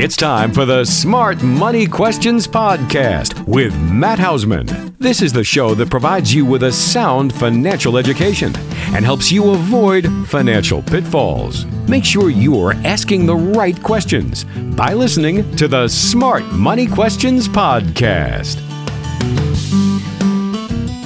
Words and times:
It's 0.00 0.16
time 0.16 0.52
for 0.52 0.64
the 0.64 0.84
Smart 0.84 1.42
Money 1.42 1.84
Questions 1.84 2.46
Podcast 2.46 3.44
with 3.48 3.76
Matt 3.90 4.20
Hausman. 4.20 4.96
This 4.98 5.22
is 5.22 5.32
the 5.32 5.42
show 5.42 5.74
that 5.74 5.90
provides 5.90 6.32
you 6.32 6.44
with 6.44 6.62
a 6.62 6.70
sound 6.70 7.34
financial 7.34 7.98
education 7.98 8.52
and 8.94 9.04
helps 9.04 9.32
you 9.32 9.50
avoid 9.50 10.06
financial 10.28 10.82
pitfalls. 10.82 11.64
Make 11.88 12.04
sure 12.04 12.30
you 12.30 12.60
are 12.60 12.74
asking 12.84 13.26
the 13.26 13.34
right 13.34 13.82
questions 13.82 14.44
by 14.76 14.92
listening 14.92 15.56
to 15.56 15.66
the 15.66 15.88
Smart 15.88 16.44
Money 16.52 16.86
Questions 16.86 17.48
Podcast. 17.48 18.60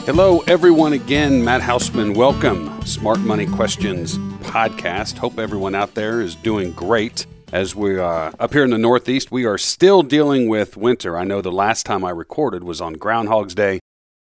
Hello, 0.04 0.40
everyone, 0.40 0.92
again. 0.92 1.42
Matt 1.42 1.62
Hausman, 1.62 2.14
welcome. 2.14 2.82
Smart 2.84 3.20
Money 3.20 3.46
Questions 3.46 4.18
Podcast. 4.44 5.16
Hope 5.16 5.38
everyone 5.38 5.74
out 5.74 5.94
there 5.94 6.20
is 6.20 6.34
doing 6.34 6.72
great 6.72 7.24
as 7.52 7.76
we 7.76 7.98
are 7.98 8.28
uh, 8.28 8.32
up 8.40 8.54
here 8.54 8.64
in 8.64 8.70
the 8.70 8.78
Northeast, 8.78 9.30
we 9.30 9.44
are 9.44 9.58
still 9.58 10.02
dealing 10.02 10.48
with 10.48 10.76
winter. 10.76 11.18
I 11.18 11.24
know 11.24 11.42
the 11.42 11.52
last 11.52 11.84
time 11.84 12.02
I 12.02 12.10
recorded 12.10 12.64
was 12.64 12.80
on 12.80 12.94
Groundhog's 12.94 13.54
Day, 13.54 13.78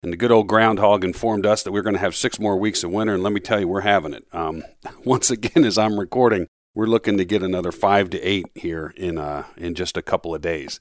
and 0.03 0.11
the 0.11 0.17
good 0.17 0.31
old 0.31 0.47
groundhog 0.47 1.05
informed 1.05 1.45
us 1.45 1.63
that 1.63 1.71
we 1.71 1.79
are 1.79 1.83
going 1.83 1.95
to 1.95 2.01
have 2.01 2.17
six 2.17 2.37
more 2.37 2.57
weeks 2.57 2.83
of 2.83 2.91
winter. 2.91 3.13
And 3.13 3.23
let 3.23 3.31
me 3.31 3.39
tell 3.39 3.61
you, 3.61 3.67
we're 3.69 3.81
having 3.81 4.13
it. 4.13 4.27
Um, 4.33 4.63
once 5.05 5.31
again, 5.31 5.63
as 5.63 5.77
I'm 5.77 5.97
recording, 5.97 6.47
we're 6.75 6.85
looking 6.85 7.17
to 7.17 7.23
get 7.23 7.41
another 7.41 7.71
five 7.71 8.09
to 8.09 8.21
eight 8.21 8.45
here 8.55 8.93
in 8.97 9.17
uh, 9.17 9.45
in 9.55 9.73
just 9.73 9.95
a 9.95 10.01
couple 10.01 10.35
of 10.35 10.41
days. 10.41 10.79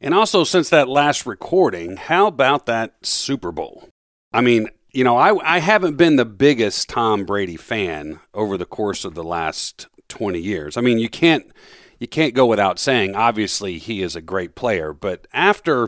And 0.00 0.14
also, 0.14 0.44
since 0.44 0.70
that 0.70 0.88
last 0.88 1.26
recording, 1.26 1.96
how 1.96 2.28
about 2.28 2.66
that 2.66 2.94
Super 3.02 3.50
Bowl? 3.50 3.88
I 4.32 4.40
mean, 4.40 4.68
you 4.92 5.04
know, 5.04 5.16
I, 5.16 5.56
I 5.56 5.58
haven't 5.60 5.96
been 5.96 6.16
the 6.16 6.24
biggest 6.24 6.88
Tom 6.88 7.24
Brady 7.24 7.56
fan 7.56 8.20
over 8.34 8.56
the 8.56 8.66
course 8.66 9.04
of 9.04 9.14
the 9.14 9.24
last 9.24 9.88
20 10.08 10.38
years. 10.38 10.76
I 10.76 10.80
mean, 10.80 10.98
you 10.98 11.08
can't 11.08 11.50
you 12.00 12.08
can't 12.08 12.34
go 12.34 12.46
without 12.46 12.78
saying, 12.78 13.14
obviously, 13.14 13.78
he 13.78 14.02
is 14.02 14.16
a 14.16 14.22
great 14.22 14.54
player. 14.54 14.94
But 14.94 15.28
after, 15.34 15.86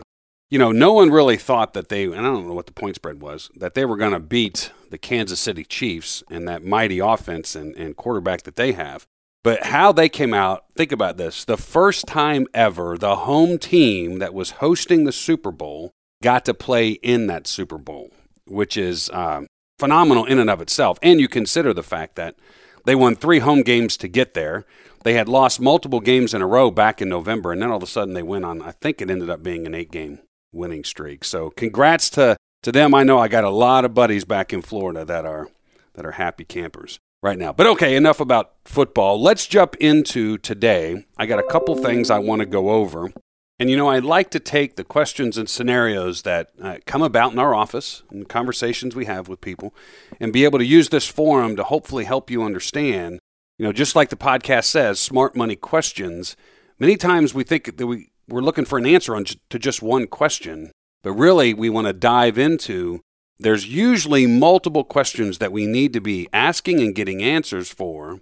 you 0.51 0.59
know, 0.59 0.71
no 0.71 0.93
one 0.93 1.09
really 1.09 1.37
thought 1.37 1.73
that 1.73 1.89
they, 1.89 2.03
and 2.03 2.15
I 2.15 2.21
don't 2.21 2.47
know 2.47 2.53
what 2.53 2.67
the 2.67 2.71
point 2.71 2.95
spread 2.95 3.19
was, 3.19 3.49
that 3.55 3.73
they 3.73 3.83
were 3.83 3.97
going 3.97 4.13
to 4.13 4.19
beat 4.19 4.71
the 4.91 4.99
Kansas 4.99 5.39
City 5.39 5.65
Chiefs 5.65 6.23
and 6.29 6.47
that 6.47 6.63
mighty 6.63 6.99
offense 6.99 7.55
and, 7.55 7.75
and 7.75 7.97
quarterback 7.97 8.43
that 8.43 8.57
they 8.57 8.73
have. 8.73 9.07
But 9.43 9.65
how 9.65 9.91
they 9.91 10.07
came 10.07 10.35
out, 10.35 10.65
think 10.75 10.91
about 10.91 11.17
this 11.17 11.43
the 11.43 11.57
first 11.57 12.05
time 12.05 12.45
ever, 12.53 12.97
the 12.97 13.17
home 13.17 13.57
team 13.57 14.19
that 14.19 14.35
was 14.35 14.51
hosting 14.51 15.03
the 15.03 15.11
Super 15.11 15.51
Bowl 15.51 15.91
got 16.21 16.45
to 16.45 16.53
play 16.53 16.91
in 16.91 17.27
that 17.27 17.47
Super 17.47 17.79
Bowl, 17.79 18.11
which 18.45 18.77
is 18.77 19.09
um, 19.11 19.47
phenomenal 19.79 20.25
in 20.25 20.39
and 20.39 20.49
of 20.49 20.61
itself. 20.61 20.97
And 21.01 21.19
you 21.19 21.27
consider 21.27 21.73
the 21.73 21.83
fact 21.83 22.15
that 22.15 22.35
they 22.85 22.95
won 22.95 23.15
three 23.15 23.39
home 23.39 23.61
games 23.61 23.97
to 23.97 24.07
get 24.07 24.33
there. 24.33 24.65
They 25.03 25.13
had 25.13 25.27
lost 25.27 25.59
multiple 25.59 25.99
games 25.99 26.33
in 26.33 26.41
a 26.41 26.47
row 26.47 26.71
back 26.71 27.01
in 27.01 27.09
November, 27.09 27.51
and 27.51 27.61
then 27.61 27.69
all 27.69 27.77
of 27.77 27.83
a 27.83 27.87
sudden 27.87 28.13
they 28.13 28.23
went 28.23 28.45
on, 28.45 28.61
I 28.61 28.71
think 28.71 29.01
it 29.01 29.09
ended 29.09 29.29
up 29.29 29.43
being 29.43 29.65
an 29.65 29.75
eight 29.75 29.91
game 29.91 30.19
winning 30.51 30.83
streak. 30.83 31.25
So 31.25 31.49
congrats 31.49 32.09
to, 32.11 32.37
to 32.61 32.71
them. 32.71 32.93
I 32.93 33.03
know 33.03 33.19
I 33.19 33.27
got 33.27 33.43
a 33.43 33.49
lot 33.49 33.85
of 33.85 33.93
buddies 33.93 34.23
back 34.23 34.53
in 34.53 34.61
Florida 34.61 35.03
that 35.03 35.25
are, 35.25 35.49
that 35.95 36.05
are 36.05 36.11
happy 36.11 36.45
campers 36.45 36.99
right 37.21 37.37
now. 37.37 37.51
But 37.51 37.67
okay, 37.67 37.95
enough 37.95 38.19
about 38.19 38.53
football. 38.65 39.21
Let's 39.21 39.47
jump 39.47 39.75
into 39.77 40.37
today. 40.37 41.05
I 41.17 41.25
got 41.25 41.39
a 41.39 41.47
couple 41.51 41.75
things 41.75 42.09
I 42.09 42.19
want 42.19 42.41
to 42.41 42.45
go 42.45 42.69
over. 42.69 43.11
And 43.59 43.69
you 43.69 43.77
know, 43.77 43.87
I 43.87 43.99
like 43.99 44.29
to 44.31 44.39
take 44.39 44.75
the 44.75 44.83
questions 44.83 45.37
and 45.37 45.47
scenarios 45.47 46.23
that 46.23 46.51
uh, 46.61 46.77
come 46.85 47.01
about 47.01 47.33
in 47.33 47.39
our 47.39 47.53
office 47.53 48.03
and 48.09 48.27
conversations 48.27 48.95
we 48.95 49.05
have 49.05 49.27
with 49.27 49.41
people 49.41 49.73
and 50.19 50.33
be 50.33 50.43
able 50.43 50.59
to 50.59 50.65
use 50.65 50.89
this 50.89 51.07
forum 51.07 51.55
to 51.55 51.63
hopefully 51.63 52.05
help 52.05 52.29
you 52.29 52.43
understand 52.43 53.19
you 53.57 53.65
know, 53.65 53.71
just 53.73 53.95
like 53.95 54.09
the 54.09 54.15
podcast 54.15 54.65
says, 54.65 54.99
smart 54.99 55.35
money 55.35 55.55
questions. 55.55 56.35
Many 56.79 56.97
times 56.97 57.33
we 57.33 57.43
think 57.43 57.77
that 57.77 57.87
we, 57.87 58.09
we're 58.27 58.41
looking 58.41 58.65
for 58.65 58.77
an 58.77 58.85
answer 58.85 59.15
on, 59.15 59.25
to 59.49 59.59
just 59.59 59.81
one 59.81 60.07
question, 60.07 60.71
but 61.03 61.13
really 61.13 61.53
we 61.53 61.69
want 61.69 61.87
to 61.87 61.93
dive 61.93 62.37
into. 62.37 63.01
There's 63.39 63.67
usually 63.67 64.25
multiple 64.25 64.83
questions 64.83 65.37
that 65.37 65.51
we 65.51 65.65
need 65.65 65.93
to 65.93 66.01
be 66.01 66.27
asking 66.33 66.81
and 66.81 66.95
getting 66.95 67.21
answers 67.21 67.69
for, 67.69 68.21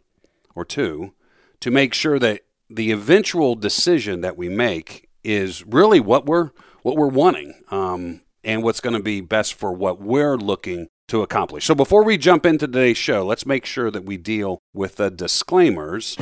or 0.54 0.66
two, 0.66 1.14
to 1.62 1.72
make 1.72 1.94
sure 1.94 2.20
that 2.20 2.42
the 2.70 2.92
eventual 2.92 3.56
decision 3.56 4.22
that 4.22 4.38
we 4.38 4.50
make 4.50 5.10
is 5.24 5.66
really 5.66 6.00
what 6.00 6.26
we're 6.26 6.52
what 6.84 6.98
we're 6.98 7.08
wanting, 7.08 7.54
um, 7.70 8.22
and 8.44 8.64
what's 8.64 8.80
going 8.80 8.96
to 8.96 9.04
be 9.04 9.22
best 9.22 9.54
for 9.54 9.72
what 9.72 10.02
we're 10.02 10.36
looking 10.38 10.88
to 11.08 11.22
accomplish. 11.22 11.66
So 11.66 11.76
before 11.76 12.04
we 12.04 12.18
jump 12.18 12.46
into 12.46 12.66
today's 12.66 12.98
show, 12.98 13.26
let's 13.26 13.46
make 13.46 13.66
sure 13.66 13.92
that 13.92 14.06
we 14.06 14.18
deal 14.18 14.60
with 14.74 14.96
the 14.96 15.12
disclaimers. 15.12 16.16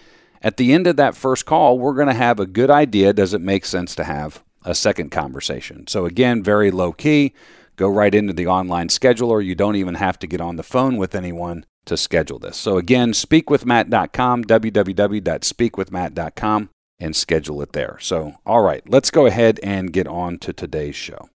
at 0.41 0.59
the 0.59 0.73
end 0.73 0.87
of 0.87 0.95
that 0.95 1.17
first 1.17 1.45
call, 1.45 1.77
we're 1.77 1.95
going 1.95 2.07
to 2.07 2.15
have 2.15 2.39
a 2.39 2.47
good 2.47 2.71
idea 2.71 3.13
does 3.13 3.35
it 3.35 3.41
make 3.41 3.65
sense 3.65 3.97
to 3.97 4.05
have 4.05 4.45
a 4.65 4.75
second 4.75 5.11
conversation. 5.11 5.87
So, 5.87 6.07
again, 6.07 6.43
very 6.43 6.71
low 6.71 6.93
key. 6.93 7.35
Go 7.77 7.89
right 7.89 8.15
into 8.15 8.33
the 8.33 8.47
online 8.47 8.89
scheduler. 8.89 9.45
You 9.45 9.55
don't 9.55 9.77
even 9.77 9.97
have 9.97 10.19
to 10.21 10.27
get 10.27 10.41
on 10.41 10.57
the 10.57 10.63
phone 10.63 10.97
with 10.97 11.15
anyone 11.15 11.67
to 11.87 11.97
schedule 11.97 12.39
this. 12.39 12.57
So, 12.57 12.79
again, 12.79 13.13
speakwithmatt.com, 13.13 14.45
www.speakwithmatt.com, 14.45 16.71
and 16.99 17.17
schedule 17.17 17.63
it 17.63 17.73
there. 17.73 17.99
So, 18.01 18.35
all 18.47 18.63
right, 18.63 18.89
let's 18.89 19.11
go 19.11 19.27
ahead 19.27 19.61
and 19.63 19.93
get 19.93 20.07
on 20.07 20.39
to 20.39 20.53
today's 20.53 20.97
show. 20.97 21.29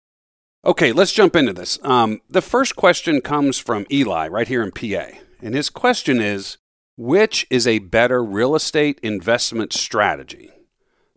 Okay, 0.65 0.92
let's 0.92 1.12
jump 1.12 1.36
into 1.36 1.53
this. 1.53 1.78
Um, 1.84 2.20
the 2.28 2.42
first 2.42 2.75
question 2.76 3.20
comes 3.20 3.59
from 3.59 3.86
Eli 3.91 4.28
right 4.28 4.48
here 4.48 4.62
in 4.62 4.72
PA. 4.72 5.19
And 5.41 5.54
his 5.54 5.70
question 5.70 6.20
is 6.20 6.59
Which 6.97 7.47
is 7.50 7.66
a 7.66 7.78
better 7.78 8.22
real 8.22 8.54
estate 8.54 9.00
investment 9.03 9.72
strategy? 9.72 10.50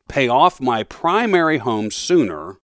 Pay 0.10 0.28
off 0.28 0.60
my 0.60 0.84
primary 0.84 1.60
home 1.60 1.92
sooner 1.92 2.58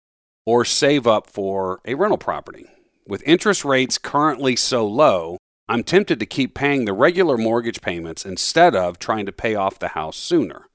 or 0.44 0.64
save 0.64 1.06
up 1.06 1.28
for 1.28 1.80
a 1.84 1.94
rental 1.94 2.18
property. 2.18 2.66
With 3.06 3.22
interest 3.26 3.64
rates 3.64 3.98
currently 3.98 4.56
so 4.56 4.86
low, 4.86 5.38
I'm 5.68 5.84
tempted 5.84 6.18
to 6.20 6.26
keep 6.26 6.54
paying 6.54 6.84
the 6.84 6.92
regular 6.92 7.38
mortgage 7.38 7.80
payments 7.80 8.24
instead 8.24 8.74
of 8.74 8.98
trying 8.98 9.26
to 9.26 9.32
pay 9.32 9.54
off 9.54 9.78
the 9.78 9.88
house 9.88 10.16
sooner. 10.16 10.66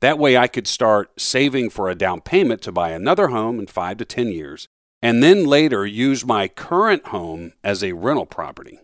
That 0.00 0.18
way, 0.18 0.36
I 0.36 0.46
could 0.46 0.66
start 0.66 1.20
saving 1.20 1.70
for 1.70 1.88
a 1.88 1.94
down 1.94 2.20
payment 2.20 2.62
to 2.62 2.72
buy 2.72 2.90
another 2.90 3.28
home 3.28 3.58
in 3.58 3.66
five 3.66 3.96
to 3.98 4.04
10 4.04 4.28
years, 4.28 4.66
and 5.02 5.22
then 5.22 5.44
later 5.44 5.84
use 5.86 6.24
my 6.24 6.48
current 6.48 7.06
home 7.06 7.52
as 7.64 7.82
a 7.82 7.92
rental 7.92 8.26
property. 8.26 8.78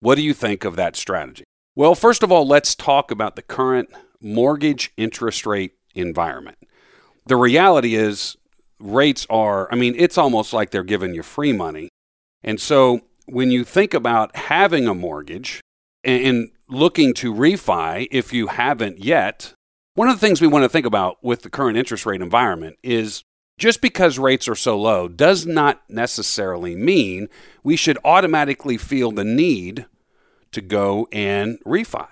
What 0.00 0.16
do 0.16 0.22
you 0.22 0.34
think 0.34 0.64
of 0.64 0.76
that 0.76 0.96
strategy? 0.96 1.44
Well, 1.74 1.94
first 1.94 2.22
of 2.22 2.30
all, 2.30 2.46
let's 2.46 2.74
talk 2.74 3.10
about 3.10 3.34
the 3.34 3.42
current 3.42 3.88
mortgage 4.20 4.92
interest 4.96 5.46
rate 5.46 5.74
environment. 5.94 6.58
The 7.26 7.36
reality 7.36 7.94
is, 7.94 8.36
rates 8.78 9.26
are, 9.30 9.68
I 9.70 9.76
mean, 9.76 9.94
it's 9.96 10.18
almost 10.18 10.52
like 10.52 10.70
they're 10.70 10.82
giving 10.82 11.14
you 11.14 11.22
free 11.22 11.52
money. 11.52 11.88
And 12.42 12.60
so 12.60 13.02
when 13.26 13.50
you 13.50 13.64
think 13.64 13.94
about 13.94 14.34
having 14.36 14.88
a 14.88 14.94
mortgage 14.94 15.60
and 16.02 16.50
looking 16.68 17.14
to 17.14 17.32
refi, 17.32 18.08
if 18.10 18.32
you 18.32 18.48
haven't 18.48 19.04
yet, 19.04 19.54
one 19.94 20.08
of 20.08 20.18
the 20.18 20.26
things 20.26 20.40
we 20.40 20.48
want 20.48 20.64
to 20.64 20.68
think 20.68 20.86
about 20.86 21.22
with 21.22 21.42
the 21.42 21.50
current 21.50 21.76
interest 21.76 22.06
rate 22.06 22.22
environment 22.22 22.76
is 22.82 23.22
just 23.58 23.80
because 23.80 24.18
rates 24.18 24.48
are 24.48 24.56
so 24.56 24.78
low 24.78 25.06
does 25.06 25.46
not 25.46 25.82
necessarily 25.88 26.74
mean 26.74 27.28
we 27.62 27.76
should 27.76 27.98
automatically 28.04 28.76
feel 28.76 29.12
the 29.12 29.24
need 29.24 29.86
to 30.50 30.60
go 30.60 31.06
and 31.12 31.60
refi. 31.64 32.08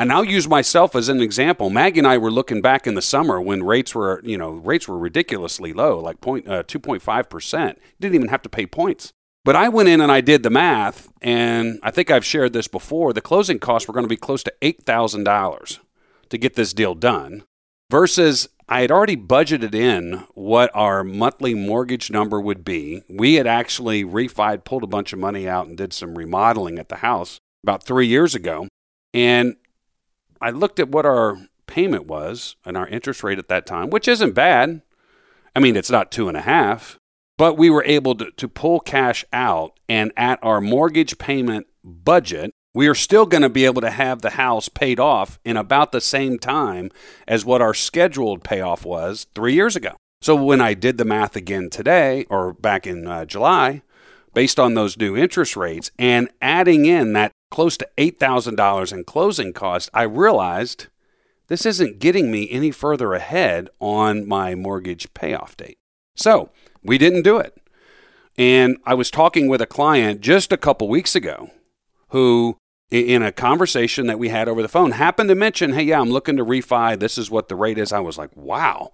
And 0.00 0.10
I'll 0.10 0.24
use 0.24 0.48
myself 0.48 0.96
as 0.96 1.10
an 1.10 1.20
example. 1.20 1.68
Maggie 1.68 1.98
and 1.98 2.08
I 2.08 2.16
were 2.16 2.30
looking 2.30 2.62
back 2.62 2.86
in 2.86 2.94
the 2.94 3.02
summer 3.02 3.38
when 3.38 3.62
rates 3.62 3.94
were, 3.94 4.22
you 4.24 4.38
know, 4.38 4.52
rates 4.52 4.88
were 4.88 4.96
ridiculously 4.96 5.74
low, 5.74 5.98
like 6.00 6.22
point, 6.22 6.48
uh, 6.48 6.62
2.5%. 6.62 7.76
Didn't 8.00 8.14
even 8.14 8.28
have 8.28 8.40
to 8.40 8.48
pay 8.48 8.64
points. 8.64 9.12
But 9.44 9.56
I 9.56 9.68
went 9.68 9.90
in 9.90 10.00
and 10.00 10.10
I 10.10 10.22
did 10.22 10.42
the 10.42 10.48
math, 10.48 11.12
and 11.20 11.78
I 11.82 11.90
think 11.90 12.10
I've 12.10 12.24
shared 12.24 12.54
this 12.54 12.66
before. 12.66 13.12
The 13.12 13.20
closing 13.20 13.58
costs 13.58 13.86
were 13.86 13.92
going 13.92 14.04
to 14.04 14.08
be 14.08 14.16
close 14.16 14.42
to 14.44 14.54
$8,000 14.62 15.80
to 16.30 16.38
get 16.38 16.54
this 16.54 16.72
deal 16.72 16.94
done 16.94 17.44
versus 17.90 18.48
I 18.70 18.80
had 18.80 18.90
already 18.90 19.18
budgeted 19.18 19.74
in 19.74 20.24
what 20.32 20.70
our 20.72 21.04
monthly 21.04 21.52
mortgage 21.52 22.10
number 22.10 22.40
would 22.40 22.64
be. 22.64 23.02
We 23.06 23.34
had 23.34 23.46
actually 23.46 24.04
refied, 24.04 24.64
pulled 24.64 24.84
a 24.84 24.86
bunch 24.86 25.12
of 25.12 25.18
money 25.18 25.46
out, 25.46 25.66
and 25.66 25.76
did 25.76 25.92
some 25.92 26.16
remodeling 26.16 26.78
at 26.78 26.88
the 26.88 26.96
house 26.96 27.38
about 27.62 27.82
three 27.82 28.06
years 28.06 28.34
ago. 28.34 28.66
And 29.12 29.56
I 30.40 30.50
looked 30.50 30.80
at 30.80 30.88
what 30.88 31.06
our 31.06 31.38
payment 31.66 32.06
was 32.06 32.56
and 32.64 32.76
our 32.76 32.88
interest 32.88 33.22
rate 33.22 33.38
at 33.38 33.48
that 33.48 33.66
time, 33.66 33.90
which 33.90 34.08
isn't 34.08 34.32
bad. 34.32 34.82
I 35.54 35.60
mean, 35.60 35.76
it's 35.76 35.90
not 35.90 36.10
two 36.10 36.28
and 36.28 36.36
a 36.36 36.42
half, 36.42 36.98
but 37.38 37.56
we 37.56 37.70
were 37.70 37.84
able 37.84 38.14
to, 38.16 38.30
to 38.32 38.48
pull 38.48 38.80
cash 38.80 39.24
out. 39.32 39.78
And 39.88 40.12
at 40.16 40.38
our 40.42 40.60
mortgage 40.60 41.18
payment 41.18 41.66
budget, 41.84 42.52
we 42.74 42.86
are 42.86 42.94
still 42.94 43.26
going 43.26 43.42
to 43.42 43.48
be 43.48 43.64
able 43.64 43.80
to 43.80 43.90
have 43.90 44.22
the 44.22 44.30
house 44.30 44.68
paid 44.68 45.00
off 45.00 45.38
in 45.44 45.56
about 45.56 45.92
the 45.92 46.00
same 46.00 46.38
time 46.38 46.90
as 47.26 47.44
what 47.44 47.60
our 47.60 47.74
scheduled 47.74 48.44
payoff 48.44 48.84
was 48.84 49.26
three 49.34 49.54
years 49.54 49.74
ago. 49.74 49.96
So 50.22 50.36
when 50.36 50.60
I 50.60 50.74
did 50.74 50.98
the 50.98 51.04
math 51.04 51.34
again 51.34 51.70
today 51.70 52.26
or 52.28 52.52
back 52.52 52.86
in 52.86 53.06
uh, 53.06 53.24
July, 53.24 53.82
based 54.34 54.60
on 54.60 54.74
those 54.74 54.96
new 54.96 55.16
interest 55.16 55.56
rates 55.56 55.90
and 55.98 56.28
adding 56.40 56.84
in 56.84 57.12
that 57.14 57.32
close 57.50 57.76
to 57.78 57.88
$8,000 57.98 58.92
in 58.92 59.04
closing 59.04 59.52
costs, 59.52 59.90
I 59.92 60.02
realized 60.02 60.86
this 61.48 61.66
isn't 61.66 61.98
getting 61.98 62.30
me 62.30 62.48
any 62.50 62.70
further 62.70 63.12
ahead 63.12 63.68
on 63.80 64.26
my 64.26 64.54
mortgage 64.54 65.12
payoff 65.14 65.56
date. 65.56 65.78
So 66.14 66.50
we 66.82 66.96
didn't 66.96 67.22
do 67.22 67.38
it. 67.38 67.56
And 68.38 68.78
I 68.86 68.94
was 68.94 69.10
talking 69.10 69.48
with 69.48 69.60
a 69.60 69.66
client 69.66 70.20
just 70.20 70.52
a 70.52 70.56
couple 70.56 70.88
weeks 70.88 71.14
ago 71.14 71.50
who, 72.10 72.56
in 72.90 73.22
a 73.22 73.32
conversation 73.32 74.06
that 74.06 74.18
we 74.18 74.28
had 74.28 74.48
over 74.48 74.62
the 74.62 74.68
phone, 74.68 74.92
happened 74.92 75.28
to 75.28 75.34
mention, 75.34 75.72
Hey, 75.72 75.82
yeah, 75.82 76.00
I'm 76.00 76.10
looking 76.10 76.36
to 76.36 76.44
refi. 76.44 76.98
This 76.98 77.18
is 77.18 77.30
what 77.30 77.48
the 77.48 77.56
rate 77.56 77.78
is. 77.78 77.92
I 77.92 78.00
was 78.00 78.16
like, 78.16 78.30
Wow. 78.36 78.92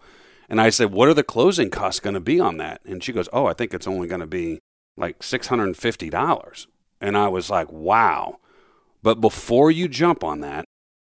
And 0.48 0.60
I 0.60 0.70
said, 0.70 0.92
What 0.92 1.08
are 1.08 1.14
the 1.14 1.22
closing 1.22 1.70
costs 1.70 2.00
going 2.00 2.14
to 2.14 2.20
be 2.20 2.40
on 2.40 2.56
that? 2.56 2.80
And 2.84 3.04
she 3.04 3.12
goes, 3.12 3.28
Oh, 3.32 3.46
I 3.46 3.52
think 3.52 3.74
it's 3.74 3.86
only 3.86 4.08
going 4.08 4.20
to 4.20 4.26
be 4.26 4.60
like 4.96 5.18
$650. 5.20 6.66
And 7.00 7.16
I 7.16 7.28
was 7.28 7.50
like, 7.50 7.70
Wow. 7.70 8.38
But 9.06 9.20
before 9.20 9.70
you 9.70 9.86
jump 9.86 10.24
on 10.24 10.40
that, 10.40 10.64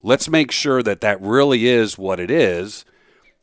let's 0.02 0.28
make 0.28 0.50
sure 0.50 0.82
that 0.82 1.00
that 1.02 1.22
really 1.22 1.68
is 1.68 1.96
what 1.96 2.18
it 2.18 2.32
is. 2.32 2.84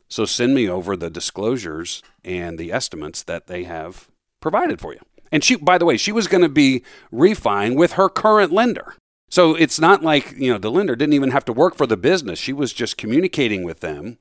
So 0.09 0.25
send 0.25 0.53
me 0.53 0.67
over 0.67 0.97
the 0.97 1.09
disclosures 1.09 2.03
and 2.25 2.59
the 2.59 2.69
estimates 2.69 3.23
that 3.23 3.47
they 3.47 3.63
have 3.63 4.09
provided 4.41 4.81
for 4.81 4.91
you. 4.91 4.99
And 5.31 5.45
she, 5.45 5.55
by 5.55 5.77
the 5.77 5.85
way, 5.85 5.95
she 5.95 6.11
was 6.11 6.27
going 6.27 6.41
to 6.41 6.49
be 6.49 6.83
refining 7.09 7.77
with 7.77 7.93
her 7.93 8.09
current 8.09 8.51
lender. 8.51 8.95
So 9.29 9.55
it's 9.55 9.79
not 9.79 10.03
like, 10.03 10.33
you 10.33 10.51
know, 10.51 10.57
the 10.57 10.69
lender 10.69 10.97
didn't 10.97 11.13
even 11.13 11.31
have 11.31 11.45
to 11.45 11.53
work 11.53 11.75
for 11.75 11.87
the 11.87 11.95
business. 11.95 12.37
She 12.37 12.51
was 12.51 12.73
just 12.73 12.97
communicating 12.97 13.63
with 13.63 13.79
them 13.79 14.17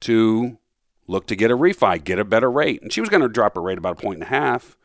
to 0.00 0.58
look 1.06 1.26
to 1.28 1.34
get 1.34 1.50
a 1.50 1.56
refi, 1.56 2.04
get 2.04 2.18
a 2.18 2.26
better 2.26 2.50
rate. 2.50 2.82
And 2.82 2.92
she 2.92 3.00
was 3.00 3.08
going 3.08 3.22
to 3.22 3.28
drop 3.30 3.54
her 3.54 3.62
rate 3.62 3.78
about 3.78 3.98
a 3.98 4.02
point 4.02 4.16
and 4.16 4.24
a 4.24 4.26
half. 4.26 4.76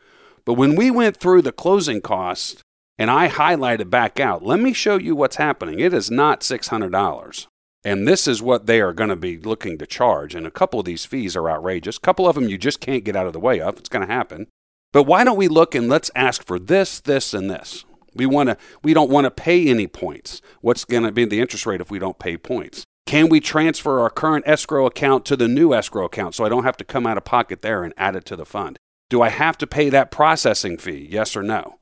But 0.46 0.54
when 0.54 0.78
we 0.78 0.90
went 0.90 1.18
through 1.18 1.42
the 1.42 1.52
closing 1.52 2.00
costs 2.00 2.64
and 2.98 3.10
I 3.10 3.28
highlight 3.28 3.82
it 3.82 3.90
back 3.90 4.20
out, 4.20 4.44
let 4.44 4.60
me 4.60 4.74
show 4.74 4.98
you 4.98 5.16
what's 5.16 5.38
happening. 5.38 5.80
It 5.80 5.94
is 5.94 6.12
not 6.12 6.42
$600. 6.42 7.48
And 7.84 8.08
this 8.08 8.28
is 8.28 8.42
what 8.42 8.68
they 8.68 8.80
are 8.80 8.94
going 8.94 9.10
to 9.10 9.16
be 9.16 9.38
looking 9.38 9.78
to 9.80 9.88
charge. 9.88 10.36
And 10.36 10.46
a 10.46 10.52
couple 10.52 10.80
of 10.80 10.86
these 10.86 11.06
fees 11.06 11.36
are 11.36 11.50
outrageous. 11.50 11.98
A 11.98 12.02
couple 12.02 12.28
of 12.28 12.36
them 12.36 12.48
you 12.48 12.58
just 12.58 12.80
can't 12.80 13.04
get 13.04 13.16
out 13.16 13.28
of 13.28 13.34
the 13.34 13.40
way 13.40 13.60
of. 13.60 13.78
It's 13.78 13.90
going 13.90 14.08
to 14.08 14.14
happen. 14.14 14.48
But 14.92 15.04
why 15.04 15.24
don't 15.24 15.38
we 15.38 15.48
look 15.48 15.74
and 15.74 15.90
let's 15.90 16.12
ask 16.16 16.46
for 16.46 16.60
this, 16.60 17.00
this, 17.00 17.34
and 17.34 17.50
this? 17.50 17.86
We 18.14 18.26
want 18.26 18.50
to. 18.50 18.58
We 18.84 18.94
don't 18.94 19.10
want 19.10 19.26
to 19.26 19.32
pay 19.32 19.70
any 19.70 19.88
points. 19.88 20.42
What's 20.60 20.84
going 20.84 21.04
to 21.04 21.12
be 21.12 21.26
the 21.26 21.40
interest 21.40 21.66
rate 21.66 21.80
if 21.80 21.90
we 21.90 21.98
don't 21.98 22.20
pay 22.20 22.36
points? 22.36 22.84
Can 23.06 23.30
we 23.30 23.40
transfer 23.40 24.00
our 24.00 24.10
current 24.10 24.46
escrow 24.48 24.86
account 24.86 25.26
to 25.26 25.36
the 25.36 25.48
new 25.48 25.74
escrow 25.74 26.06
account 26.06 26.36
so 26.36 26.46
I 26.46 26.50
don't 26.50 26.66
have 26.66 26.78
to 26.78 26.84
come 26.84 27.08
out 27.08 27.18
of 27.18 27.24
pocket 27.24 27.62
there 27.62 27.84
and 27.84 27.94
add 27.98 28.16
it 28.16 28.26
to 28.26 28.36
the 28.36 28.46
fund? 28.46 28.78
Do 29.10 29.22
I 29.22 29.30
have 29.30 29.58
to 29.60 29.68
pay 29.68 29.90
that 29.90 30.12
processing 30.12 30.78
fee? 30.78 31.08
Yes 31.10 31.36
or 31.36 31.44
no? 31.44 31.78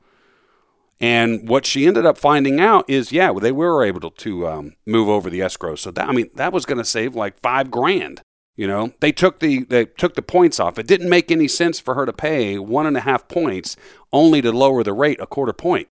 And 1.01 1.47
what 1.47 1.65
she 1.65 1.87
ended 1.87 2.05
up 2.05 2.17
finding 2.17 2.59
out 2.59 2.89
is, 2.89 3.11
yeah, 3.11 3.31
they 3.31 3.53
were 3.53 3.85
able 3.85 4.11
to 4.11 4.47
um, 4.47 4.75
move 4.85 5.07
over 5.07 5.29
the 5.29 5.41
escrow. 5.41 5.75
So 5.75 5.91
that 5.91 6.09
I 6.09 6.11
mean, 6.11 6.29
that 6.35 6.51
was 6.51 6.65
going 6.65 6.77
to 6.77 6.85
save 6.85 7.15
like 7.15 7.39
five 7.39 7.71
grand 7.71 8.21
you 8.59 8.67
know, 8.67 8.91
they 8.99 9.13
took 9.13 9.39
the 9.39 9.63
they 9.63 9.85
took 9.85 10.15
the 10.15 10.21
points 10.21 10.59
off. 10.59 10.77
It 10.77 10.85
didn't 10.85 11.07
make 11.07 11.31
any 11.31 11.47
sense 11.47 11.79
for 11.79 11.95
her 11.95 12.05
to 12.05 12.11
pay 12.11 12.59
one 12.59 12.85
and 12.85 12.97
a 12.97 12.99
half 12.99 13.29
points 13.29 13.77
only 14.11 14.41
to 14.41 14.51
lower 14.51 14.83
the 14.83 14.91
rate 14.91 15.21
a 15.21 15.25
quarter 15.25 15.53
point, 15.53 15.87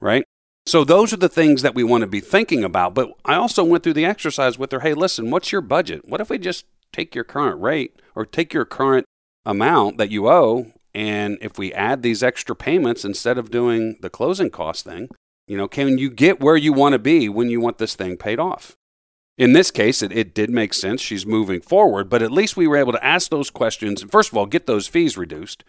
right? 0.00 0.24
So 0.64 0.84
those 0.84 1.12
are 1.12 1.18
the 1.18 1.28
things 1.28 1.60
that 1.60 1.74
we 1.74 1.84
want 1.84 2.00
to 2.00 2.06
be 2.06 2.20
thinking 2.20 2.64
about. 2.64 2.94
But 2.94 3.10
I 3.26 3.34
also 3.34 3.62
went 3.62 3.84
through 3.84 3.92
the 3.92 4.06
exercise 4.06 4.58
with 4.58 4.72
her. 4.72 4.80
Hey, 4.80 4.94
listen, 4.94 5.30
what's 5.30 5.52
your 5.52 5.60
budget? 5.60 6.08
What 6.08 6.22
if 6.22 6.30
we 6.30 6.38
just 6.38 6.64
take 6.94 7.14
your 7.14 7.24
current 7.24 7.60
rate 7.60 8.00
or 8.14 8.24
take 8.24 8.54
your 8.54 8.64
current 8.64 9.04
amount 9.44 9.98
that 9.98 10.10
you 10.10 10.30
owe, 10.30 10.72
and 10.98 11.38
if 11.40 11.58
we 11.58 11.72
add 11.74 12.02
these 12.02 12.24
extra 12.24 12.56
payments 12.56 13.04
instead 13.04 13.38
of 13.38 13.52
doing 13.52 13.96
the 14.00 14.10
closing 14.10 14.50
cost 14.50 14.84
thing, 14.84 15.08
you 15.46 15.56
know, 15.56 15.68
can 15.68 15.96
you 15.96 16.10
get 16.10 16.40
where 16.40 16.56
you 16.56 16.72
want 16.72 16.94
to 16.94 16.98
be 16.98 17.28
when 17.28 17.48
you 17.48 17.60
want 17.60 17.78
this 17.78 17.94
thing 17.94 18.16
paid 18.16 18.40
off? 18.40 18.76
In 19.36 19.52
this 19.52 19.70
case, 19.70 20.02
it, 20.02 20.10
it 20.10 20.34
did 20.34 20.50
make 20.50 20.74
sense. 20.74 21.00
She's 21.00 21.24
moving 21.24 21.60
forward, 21.60 22.10
but 22.10 22.20
at 22.20 22.32
least 22.32 22.56
we 22.56 22.66
were 22.66 22.76
able 22.76 22.90
to 22.90 23.06
ask 23.06 23.30
those 23.30 23.48
questions. 23.48 24.02
First 24.10 24.32
of 24.32 24.36
all, 24.36 24.46
get 24.46 24.66
those 24.66 24.88
fees 24.88 25.16
reduced. 25.16 25.62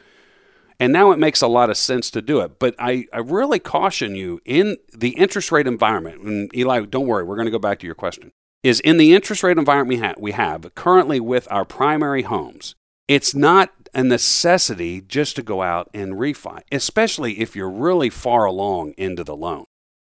And 0.80 0.92
now 0.92 1.12
it 1.12 1.20
makes 1.20 1.44
a 1.44 1.48
lot 1.48 1.70
of 1.70 1.78
sense 1.78 2.10
to 2.10 2.24
do 2.24 2.40
it. 2.40 2.58
But 2.58 2.74
I, 2.80 3.06
I 3.14 3.20
really 3.20 3.60
caution 3.60 4.16
you 4.16 4.42
in 4.46 4.78
the 4.98 5.10
interest 5.10 5.52
rate 5.52 5.68
environment, 5.68 6.24
and 6.24 6.56
Eli, 6.58 6.86
don't 6.86 7.06
worry, 7.06 7.24
we're 7.24 7.36
going 7.36 7.46
to 7.46 7.52
go 7.52 7.60
back 7.60 7.78
to 7.80 7.86
your 7.86 7.94
question, 7.94 8.32
is 8.64 8.80
in 8.80 8.98
the 8.98 9.14
interest 9.14 9.44
rate 9.44 9.60
environment 9.60 9.90
we, 9.90 10.08
ha- 10.08 10.16
we 10.18 10.32
have 10.32 10.74
currently 10.74 11.20
with 11.20 11.48
our 11.52 11.66
primary 11.66 12.24
homes, 12.24 12.74
it's 13.10 13.36
not 13.36 13.72
a 13.94 14.04
necessity 14.04 15.02
just 15.02 15.36
to 15.36 15.42
go 15.42 15.64
out 15.64 15.90
and 15.94 16.14
refi, 16.14 16.62
especially 16.72 17.40
if 17.40 17.56
you're 17.56 17.70
really 17.70 18.10
far 18.10 18.46
along 18.46 18.94
into 18.98 19.24
the 19.24 19.36
loan. 19.36 19.66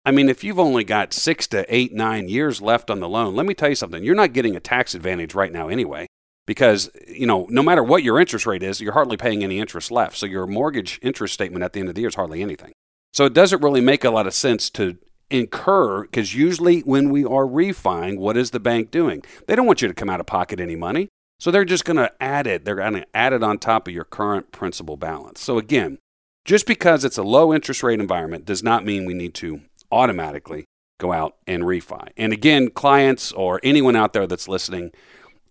I 0.05 0.11
mean, 0.11 0.29
if 0.29 0.43
you've 0.43 0.59
only 0.59 0.83
got 0.83 1.13
six 1.13 1.47
to 1.49 1.65
eight, 1.75 1.93
nine 1.93 2.29
years 2.29 2.61
left 2.61 2.91
on 2.91 2.99
the 2.99 3.09
loan, 3.09 3.37
let 3.37 3.47
me 3.47 3.55
tell 3.55 3.69
you 3.69 3.77
something. 3.77 4.03
You're 4.03 4.17
not 4.17 4.33
getting 4.33 4.57
a 4.57 4.61
tax 4.61 4.95
advantage 4.95 5.35
right 5.35 5.53
now 5.53 5.69
anyway, 5.69 6.09
because, 6.47 6.91
you 7.07 7.27
know, 7.27 7.47
no 7.51 7.63
matter 7.63 7.85
what 7.85 8.03
your 8.03 8.19
interest 8.19 8.47
rate 8.47 8.65
is, 8.65 8.81
you're 8.81 8.95
hardly 8.95 9.17
paying 9.17 9.45
any 9.45 9.61
interest 9.61 9.93
left. 9.93 10.17
So 10.17 10.27
your 10.27 10.47
mortgage 10.47 10.99
interest 11.01 11.35
statement 11.35 11.63
at 11.63 11.75
the 11.75 11.81
end 11.81 11.89
of 11.89 11.95
the 11.95 12.01
year 12.01 12.09
is 12.09 12.17
hardly 12.17 12.43
anything. 12.43 12.73
So 13.13 13.27
it 13.27 13.33
doesn't 13.33 13.63
really 13.63 13.81
make 13.81 14.03
a 14.03 14.11
lot 14.11 14.27
of 14.27 14.35
sense 14.35 14.71
to 14.71 14.99
incur, 15.31 16.03
because 16.03 16.35
usually 16.35 16.81
when 16.81 17.11
we 17.11 17.25
are 17.25 17.47
refining, 17.47 18.19
what 18.19 18.37
is 18.37 18.51
the 18.51 18.61
bank 18.61 18.91
doing? 18.91 19.23
They 19.47 19.55
don't 19.55 19.67
want 19.67 19.83
you 19.83 19.89
to 19.89 19.95
come 19.95 20.11
out 20.11 20.21
of 20.21 20.27
pocket 20.27 20.59
any 20.59 20.75
money. 20.75 21.09
So 21.41 21.51
they're 21.51 21.65
just 21.65 21.85
going 21.85 21.99
to 21.99 22.13
add 22.21 22.47
it. 22.47 22.65
They're 22.65 22.77
going 22.77 22.95
to 22.95 23.07
add 23.15 23.33
it 23.33 23.43
on 23.43 23.59
top 23.59 23.87
of 23.87 23.95
your 23.95 24.05
current 24.05 24.51
principal 24.51 24.97
balance. 24.97 25.41
So 25.41 25.59
again, 25.59 25.99
just 26.45 26.67
because 26.67 27.05
it's 27.05 27.19
a 27.19 27.23
low 27.23 27.55
interest 27.55 27.83
rate 27.83 28.01
environment 28.01 28.45
does 28.45 28.63
not 28.63 28.85
mean 28.85 29.05
we 29.05 29.15
need 29.15 29.35
to 29.35 29.61
automatically 29.93 30.65
go 30.99 31.13
out 31.13 31.37
and 31.47 31.63
refi. 31.63 32.09
And 32.17 32.33
again, 32.33 32.71
clients 32.71 33.33
or 33.33 33.61
anyone 33.63 33.95
out 33.95 34.13
there 34.13 34.27
that's 34.27 34.49
listening, 34.49 34.91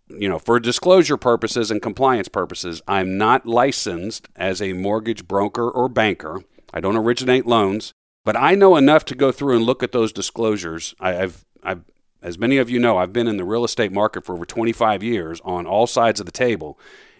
you 0.09 0.27
know, 0.27 0.39
for 0.39 0.59
disclosure 0.59 1.17
purposes 1.17 1.71
and 1.71 1.81
compliance 1.81 2.27
purposes, 2.27 2.81
I'm 2.87 3.17
not 3.17 3.45
licensed 3.45 4.27
as 4.35 4.61
a 4.61 4.73
mortgage 4.73 5.27
broker 5.27 5.69
or 5.69 5.87
banker. 5.87 6.43
I 6.73 6.81
don't 6.81 6.97
originate 6.97 7.45
loans, 7.45 7.93
but 8.25 8.35
I 8.35 8.55
know 8.55 8.75
enough 8.75 9.05
to 9.05 9.15
go 9.15 9.31
through 9.31 9.55
and 9.55 9.65
look 9.65 9.83
at 9.83 9.93
those 9.93 10.11
disclosures. 10.11 10.93
I, 10.99 11.13
have 11.13 11.45
I've, 11.63 11.85
as 12.27 12.37
many 12.37 12.57
of 12.57 12.69
you 12.69 12.77
know, 12.77 12.97
I've 12.97 13.13
been 13.13 13.27
in 13.27 13.37
the 13.37 13.45
real 13.45 13.63
estate 13.63 13.91
market 13.91 14.25
for 14.25 14.33
over 14.33 14.45
25 14.45 15.01
years 15.01 15.39
on 15.45 15.65
all 15.65 15.87
sides 15.87 16.19
of 16.19 16.25
the 16.25 16.31
table. 16.31 16.77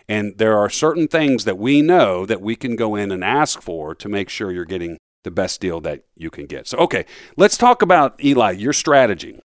And 0.09 0.37
there 0.37 0.57
are 0.57 0.69
certain 0.69 1.07
things 1.07 1.45
that 1.45 1.57
we 1.57 1.81
know 1.81 2.25
that 2.25 2.41
we 2.41 2.55
can 2.55 2.75
go 2.75 2.95
in 2.95 3.11
and 3.11 3.23
ask 3.23 3.61
for 3.61 3.95
to 3.95 4.09
make 4.09 4.29
sure 4.29 4.51
you're 4.51 4.65
getting 4.65 4.97
the 5.23 5.31
best 5.31 5.61
deal 5.61 5.79
that 5.81 6.03
you 6.15 6.29
can 6.29 6.45
get. 6.45 6.67
So, 6.67 6.77
okay, 6.79 7.05
let's 7.37 7.57
talk 7.57 7.81
about 7.81 8.23
Eli, 8.23 8.51
your 8.51 8.73
strategy. 8.73 9.39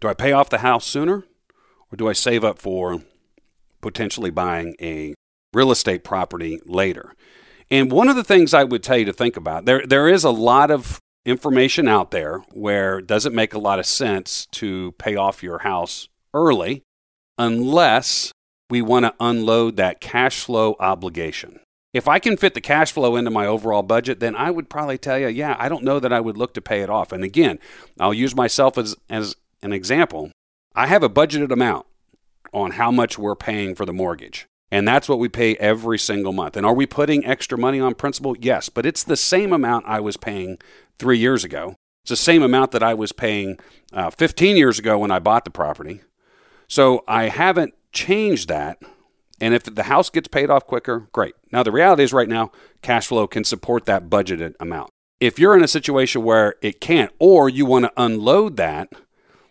Do 0.00 0.08
I 0.08 0.14
pay 0.14 0.32
off 0.32 0.50
the 0.50 0.58
house 0.58 0.86
sooner 0.86 1.24
or 1.90 1.96
do 1.96 2.08
I 2.08 2.12
save 2.12 2.44
up 2.44 2.58
for 2.58 3.02
potentially 3.80 4.30
buying 4.30 4.74
a 4.80 5.14
real 5.52 5.72
estate 5.72 6.04
property 6.04 6.60
later? 6.64 7.12
And 7.70 7.90
one 7.90 8.08
of 8.08 8.16
the 8.16 8.24
things 8.24 8.54
I 8.54 8.64
would 8.64 8.82
tell 8.82 8.98
you 8.98 9.04
to 9.04 9.12
think 9.12 9.36
about, 9.36 9.64
there, 9.64 9.84
there 9.86 10.08
is 10.08 10.24
a 10.24 10.30
lot 10.30 10.70
of 10.70 11.00
information 11.28 11.86
out 11.86 12.10
there 12.10 12.38
where 12.52 12.98
it 12.98 13.06
doesn't 13.06 13.34
make 13.34 13.52
a 13.52 13.58
lot 13.58 13.78
of 13.78 13.86
sense 13.86 14.46
to 14.46 14.92
pay 14.92 15.14
off 15.14 15.42
your 15.42 15.58
house 15.58 16.08
early 16.32 16.82
unless 17.36 18.32
we 18.70 18.80
want 18.80 19.04
to 19.04 19.14
unload 19.20 19.76
that 19.76 20.00
cash 20.00 20.40
flow 20.40 20.74
obligation. 20.80 21.60
If 21.92 22.08
I 22.08 22.18
can 22.18 22.36
fit 22.36 22.54
the 22.54 22.60
cash 22.60 22.92
flow 22.92 23.16
into 23.16 23.30
my 23.30 23.46
overall 23.46 23.82
budget, 23.82 24.20
then 24.20 24.36
I 24.36 24.50
would 24.50 24.68
probably 24.68 24.98
tell 24.98 25.18
you, 25.18 25.28
yeah, 25.28 25.56
I 25.58 25.68
don't 25.68 25.84
know 25.84 26.00
that 26.00 26.12
I 26.12 26.20
would 26.20 26.36
look 26.36 26.54
to 26.54 26.60
pay 26.60 26.80
it 26.80 26.90
off. 26.90 27.12
And 27.12 27.24
again, 27.24 27.58
I'll 27.98 28.14
use 28.14 28.34
myself 28.34 28.76
as, 28.76 28.96
as 29.08 29.36
an 29.62 29.72
example. 29.72 30.30
I 30.74 30.86
have 30.86 31.02
a 31.02 31.08
budgeted 31.08 31.50
amount 31.50 31.86
on 32.52 32.72
how 32.72 32.90
much 32.90 33.18
we're 33.18 33.34
paying 33.34 33.74
for 33.74 33.84
the 33.84 33.92
mortgage. 33.92 34.46
And 34.70 34.86
that's 34.86 35.08
what 35.08 35.18
we 35.18 35.28
pay 35.28 35.56
every 35.56 35.98
single 35.98 36.32
month. 36.32 36.56
And 36.56 36.66
are 36.66 36.74
we 36.74 36.84
putting 36.84 37.24
extra 37.24 37.56
money 37.56 37.80
on 37.80 37.94
principal? 37.94 38.36
Yes, 38.38 38.68
but 38.68 38.84
it's 38.84 39.02
the 39.02 39.16
same 39.16 39.52
amount 39.52 39.86
I 39.86 40.00
was 40.00 40.18
paying 40.18 40.58
three 40.98 41.18
years 41.18 41.44
ago. 41.44 41.76
It's 42.02 42.10
the 42.10 42.16
same 42.16 42.42
amount 42.42 42.72
that 42.72 42.82
I 42.82 42.94
was 42.94 43.12
paying 43.12 43.58
uh, 43.92 44.10
15 44.10 44.56
years 44.56 44.78
ago 44.78 44.98
when 44.98 45.10
I 45.10 45.18
bought 45.18 45.44
the 45.44 45.50
property. 45.50 46.00
So 46.68 47.04
I 47.06 47.28
haven't 47.28 47.74
changed 47.92 48.48
that. 48.48 48.78
And 49.40 49.54
if 49.54 49.62
the 49.64 49.84
house 49.84 50.10
gets 50.10 50.28
paid 50.28 50.50
off 50.50 50.66
quicker, 50.66 51.08
great. 51.12 51.34
Now, 51.52 51.62
the 51.62 51.72
reality 51.72 52.02
is 52.02 52.12
right 52.12 52.28
now, 52.28 52.50
cash 52.82 53.06
flow 53.06 53.26
can 53.26 53.44
support 53.44 53.84
that 53.86 54.08
budgeted 54.08 54.54
amount. 54.58 54.90
If 55.20 55.38
you're 55.38 55.56
in 55.56 55.64
a 55.64 55.68
situation 55.68 56.22
where 56.22 56.56
it 56.60 56.80
can't, 56.80 57.12
or 57.18 57.48
you 57.48 57.66
want 57.66 57.84
to 57.84 57.92
unload 57.96 58.56
that, 58.56 58.88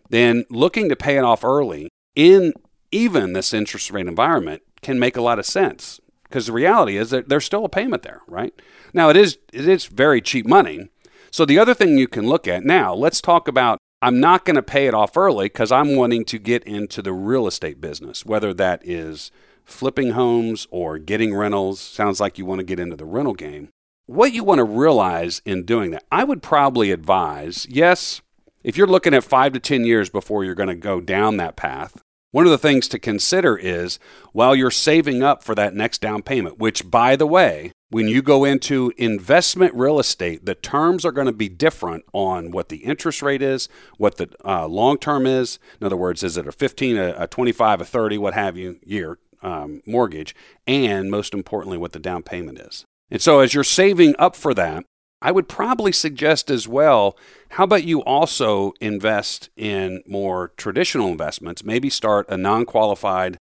then 0.10 0.46
looking 0.50 0.90
to 0.90 0.96
pay 0.96 1.18
it 1.18 1.24
off 1.24 1.44
early 1.44 1.90
in 2.16 2.54
even 2.92 3.34
this 3.34 3.54
interest 3.54 3.92
rate 3.92 4.08
environment 4.08 4.62
can 4.82 5.00
make 5.00 5.18
a 5.18 5.22
lot 5.22 5.40
of 5.40 5.46
sense 5.46 6.00
because 6.24 6.48
the 6.48 6.54
reality 6.54 6.98
is 6.98 7.10
that 7.10 7.30
there's 7.30 7.46
still 7.46 7.66
a 7.66 7.70
payment 7.70 8.04
there, 8.04 8.22
right? 8.28 8.54
Now 8.94 9.10
it 9.10 9.18
is 9.18 9.38
it 9.54 9.68
is 9.68 9.86
very 9.86 10.22
cheap 10.22 10.46
money. 10.46 10.90
So 11.32 11.46
the 11.46 11.60
other 11.60 11.74
thing 11.74 11.98
you 11.98 12.08
can 12.08 12.28
look 12.28 12.48
at 12.48 12.64
now, 12.64 12.94
let's 12.94 13.22
talk 13.22 13.48
about 13.48 13.80
I'm 14.02 14.20
not 14.20 14.46
going 14.46 14.56
to 14.56 14.64
pay 14.64 14.86
it 14.86 14.94
off 14.94 15.18
early 15.18 15.46
because 15.46 15.72
I'm 15.72 15.96
wanting 15.96 16.24
to 16.26 16.38
get 16.38 16.64
into 16.66 17.02
the 17.02 17.14
real 17.14 17.48
estate 17.48 17.82
business, 17.82 18.26
whether 18.26 18.54
that 18.54 18.82
is 18.84 19.32
flipping 19.66 20.12
homes 20.12 20.68
or 20.70 21.00
getting 21.00 21.34
rentals. 21.34 21.80
Sounds 21.80 22.20
like 22.20 22.38
you 22.38 22.46
want 22.46 22.60
to 22.60 22.66
get 22.66 22.80
into 22.80 22.96
the 22.96 23.06
rental 23.06 23.34
game. 23.34 23.70
What 24.06 24.34
you 24.34 24.44
want 24.44 24.60
to 24.60 24.64
realize 24.64 25.42
in 25.46 25.64
doing 25.64 25.92
that, 25.92 26.06
I 26.12 26.24
would 26.24 26.44
probably 26.44 26.92
advise, 26.92 27.66
yes, 27.70 28.22
if 28.64 28.78
you're 28.78 28.88
looking 28.88 29.14
at 29.14 29.24
five 29.24 29.54
to 29.54 29.60
10 29.60 29.84
years 29.84 30.10
before 30.10 30.44
you're 30.44 30.56
going 30.56 30.70
to 30.70 30.76
go 30.76 31.02
down 31.02 31.38
that 31.38 31.56
path, 31.56 32.02
one 32.32 32.46
of 32.46 32.52
the 32.52 32.58
things 32.58 32.88
to 32.90 33.00
consider 33.00 33.58
is 33.58 33.98
while 34.32 34.56
you're 34.56 34.72
saving 34.72 35.24
up 35.24 35.44
for 35.44 35.56
that 35.56 35.74
next 35.74 36.02
down 36.02 36.22
payment, 36.22 36.60
which, 36.60 36.90
by 36.90 37.16
the 37.16 37.28
way, 37.28 37.72
when 37.90 38.08
you 38.08 38.22
go 38.22 38.44
into 38.44 38.92
investment 38.98 39.74
real 39.74 40.00
estate, 40.00 40.46
the 40.46 40.56
terms 40.56 41.06
are 41.06 41.12
going 41.12 41.28
to 41.28 41.34
be 41.34 41.50
different 41.50 42.04
on 42.14 42.52
what 42.52 42.70
the 42.70 42.78
interest 42.78 43.22
rate 43.22 43.42
is, 43.42 43.70
what 43.98 44.18
the 44.18 44.30
uh, 44.44 44.68
long 44.68 44.98
term 44.98 45.26
is. 45.26 45.60
In 45.80 45.86
other 45.86 45.98
words, 45.98 46.24
is 46.24 46.38
it 46.38 46.48
a 46.48 46.52
15, 46.52 46.98
a, 46.98 47.16
a 47.18 47.28
25, 47.28 47.82
a 47.82 47.86
30, 47.86 48.18
what 48.18 48.34
have 48.34 48.58
you, 48.58 48.80
year 48.84 49.20
um, 49.42 49.82
mortgage, 49.86 50.36
and 50.66 51.10
most 51.10 51.34
importantly, 51.34 51.78
what 51.78 51.94
the 51.94 52.00
down 52.00 52.24
payment 52.24 52.60
is. 52.60 52.86
And 53.10 53.22
so, 53.22 53.40
as 53.40 53.54
you're 53.54 53.64
saving 53.64 54.16
up 54.20 54.36
for 54.36 54.54
that, 54.54 54.84
I 55.22 55.32
would 55.32 55.48
probably 55.48 55.92
suggest 55.92 56.52
as 56.52 56.68
well 56.68 57.18
how 57.52 57.64
about 57.64 57.86
you 57.86 58.04
also 58.04 58.74
invest 58.82 59.50
in 59.56 60.04
more 60.06 60.50
traditional 60.58 61.08
investments? 61.08 61.64
Maybe 61.64 61.90
start 61.90 62.28
a 62.30 62.38
non 62.38 62.66
qualified 62.66 63.38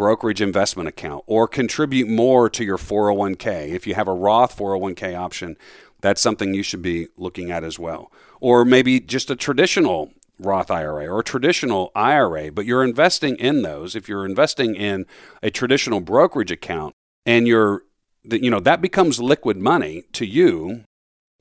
brokerage 0.00 0.40
investment 0.40 0.88
account 0.88 1.22
or 1.26 1.46
contribute 1.46 2.08
more 2.08 2.48
to 2.48 2.64
your 2.64 2.78
401k. 2.78 3.68
If 3.68 3.86
you 3.86 3.94
have 3.94 4.08
a 4.08 4.14
Roth 4.14 4.56
401k 4.56 5.14
option, 5.14 5.58
that's 6.00 6.22
something 6.22 6.54
you 6.54 6.62
should 6.62 6.80
be 6.80 7.08
looking 7.18 7.50
at 7.50 7.64
as 7.64 7.78
well. 7.78 8.10
Or 8.40 8.64
maybe 8.64 8.98
just 8.98 9.30
a 9.30 9.36
traditional 9.36 10.10
Roth 10.38 10.70
IRA 10.70 11.06
or 11.06 11.20
a 11.20 11.22
traditional 11.22 11.92
IRA, 11.94 12.50
but 12.50 12.64
you're 12.64 12.82
investing 12.82 13.36
in 13.36 13.60
those. 13.60 13.94
If 13.94 14.08
you're 14.08 14.24
investing 14.24 14.74
in 14.74 15.04
a 15.42 15.50
traditional 15.50 16.00
brokerage 16.00 16.50
account 16.50 16.94
and 17.26 17.46
you're 17.46 17.82
you 18.24 18.50
know 18.50 18.60
that 18.60 18.80
becomes 18.80 19.20
liquid 19.20 19.58
money 19.58 20.04
to 20.12 20.24
you 20.24 20.84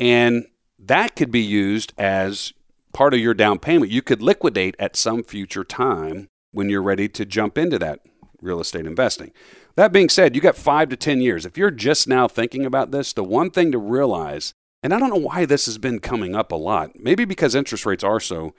and 0.01 0.47
that 0.77 1.15
could 1.15 1.31
be 1.31 1.39
used 1.39 1.93
as 1.97 2.51
part 2.91 3.13
of 3.13 3.21
your 3.21 3.33
down 3.33 3.57
payment. 3.57 3.89
You 3.89 4.01
could 4.01 4.21
liquidate 4.21 4.75
at 4.79 4.97
some 4.97 5.23
future 5.23 5.63
time 5.63 6.27
when 6.51 6.67
you're 6.67 6.83
ready 6.83 7.07
to 7.07 7.25
jump 7.25 7.57
into 7.57 7.79
that 7.79 8.01
real 8.41 8.60
estate 8.60 8.86
investing. 8.86 9.31
That 9.75 9.91
being 9.91 10.10
said, 10.10 10.36
you 10.36 10.41
got 10.41 10.55
five 10.55 10.89
to 10.89 10.96
10 10.96 11.22
years. 11.22 11.46
If 11.46 11.58
you're 11.58 11.72
just 11.72 12.08
now 12.08 12.27
thinking 12.27 12.65
about 12.65 12.91
this, 12.91 13.13
the 13.13 13.24
one 13.24 13.51
thing 13.51 13.72
to 13.72 13.77
realize, 13.77 14.53
and 14.84 14.93
I 14.93 15.00
don't 15.00 15.10
know 15.10 15.15
why 15.15 15.46
this 15.46 15.65
has 15.65 15.77
been 15.77 16.00
coming 16.00 16.36
up 16.36 16.51
a 16.51 16.55
lot, 16.55 17.00
maybe 17.00 17.25
because 17.25 17.55
interest 17.55 17.86
rates 17.86 18.03
are 18.03 18.19
so 18.19 18.53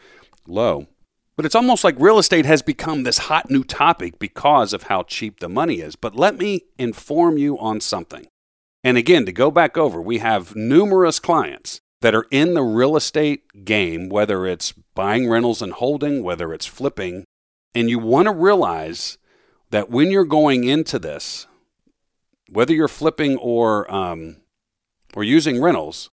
low, 0.46 0.86
but 1.36 1.46
it's 1.46 1.54
almost 1.54 1.84
like 1.84 1.96
real 1.98 2.18
estate 2.18 2.44
has 2.46 2.62
become 2.62 3.02
this 3.02 3.18
hot 3.18 3.50
new 3.50 3.64
topic 3.64 4.18
because 4.18 4.72
of 4.72 4.84
how 4.84 5.02
cheap 5.02 5.40
the 5.40 5.48
money 5.48 5.76
is. 5.76 5.96
But 5.96 6.16
let 6.16 6.36
me 6.36 6.64
inform 6.78 7.38
you 7.38 7.58
on 7.58 7.80
something. 7.80 8.26
And 8.82 8.96
again, 8.96 9.26
to 9.26 9.32
go 9.32 9.50
back 9.50 9.76
over, 9.76 10.00
we 10.00 10.18
have 10.18 10.56
numerous 10.56 11.18
clients 11.18 11.80
that 12.00 12.14
are 12.14 12.26
in 12.30 12.54
the 12.54 12.62
real 12.62 12.96
estate 12.96 13.64
game, 13.64 14.08
whether 14.08 14.46
it's 14.46 14.72
buying 14.94 15.28
rentals 15.28 15.62
and 15.62 15.72
holding, 15.72 16.22
whether 16.22 16.52
it's 16.52 16.66
flipping. 16.66 17.24
And 17.74 17.88
you 17.88 17.98
want 17.98 18.26
to 18.26 18.32
realize 18.34 19.18
that 19.70 19.90
when 19.90 20.10
you're 20.10 20.24
going 20.24 20.64
into 20.64 20.98
this, 20.98 21.46
whether 22.50 22.74
you're 22.74 22.88
flipping 22.88 23.36
or, 23.38 23.92
um, 23.92 24.36
or 25.14 25.24
using 25.24 25.60
rentals, 25.60 26.10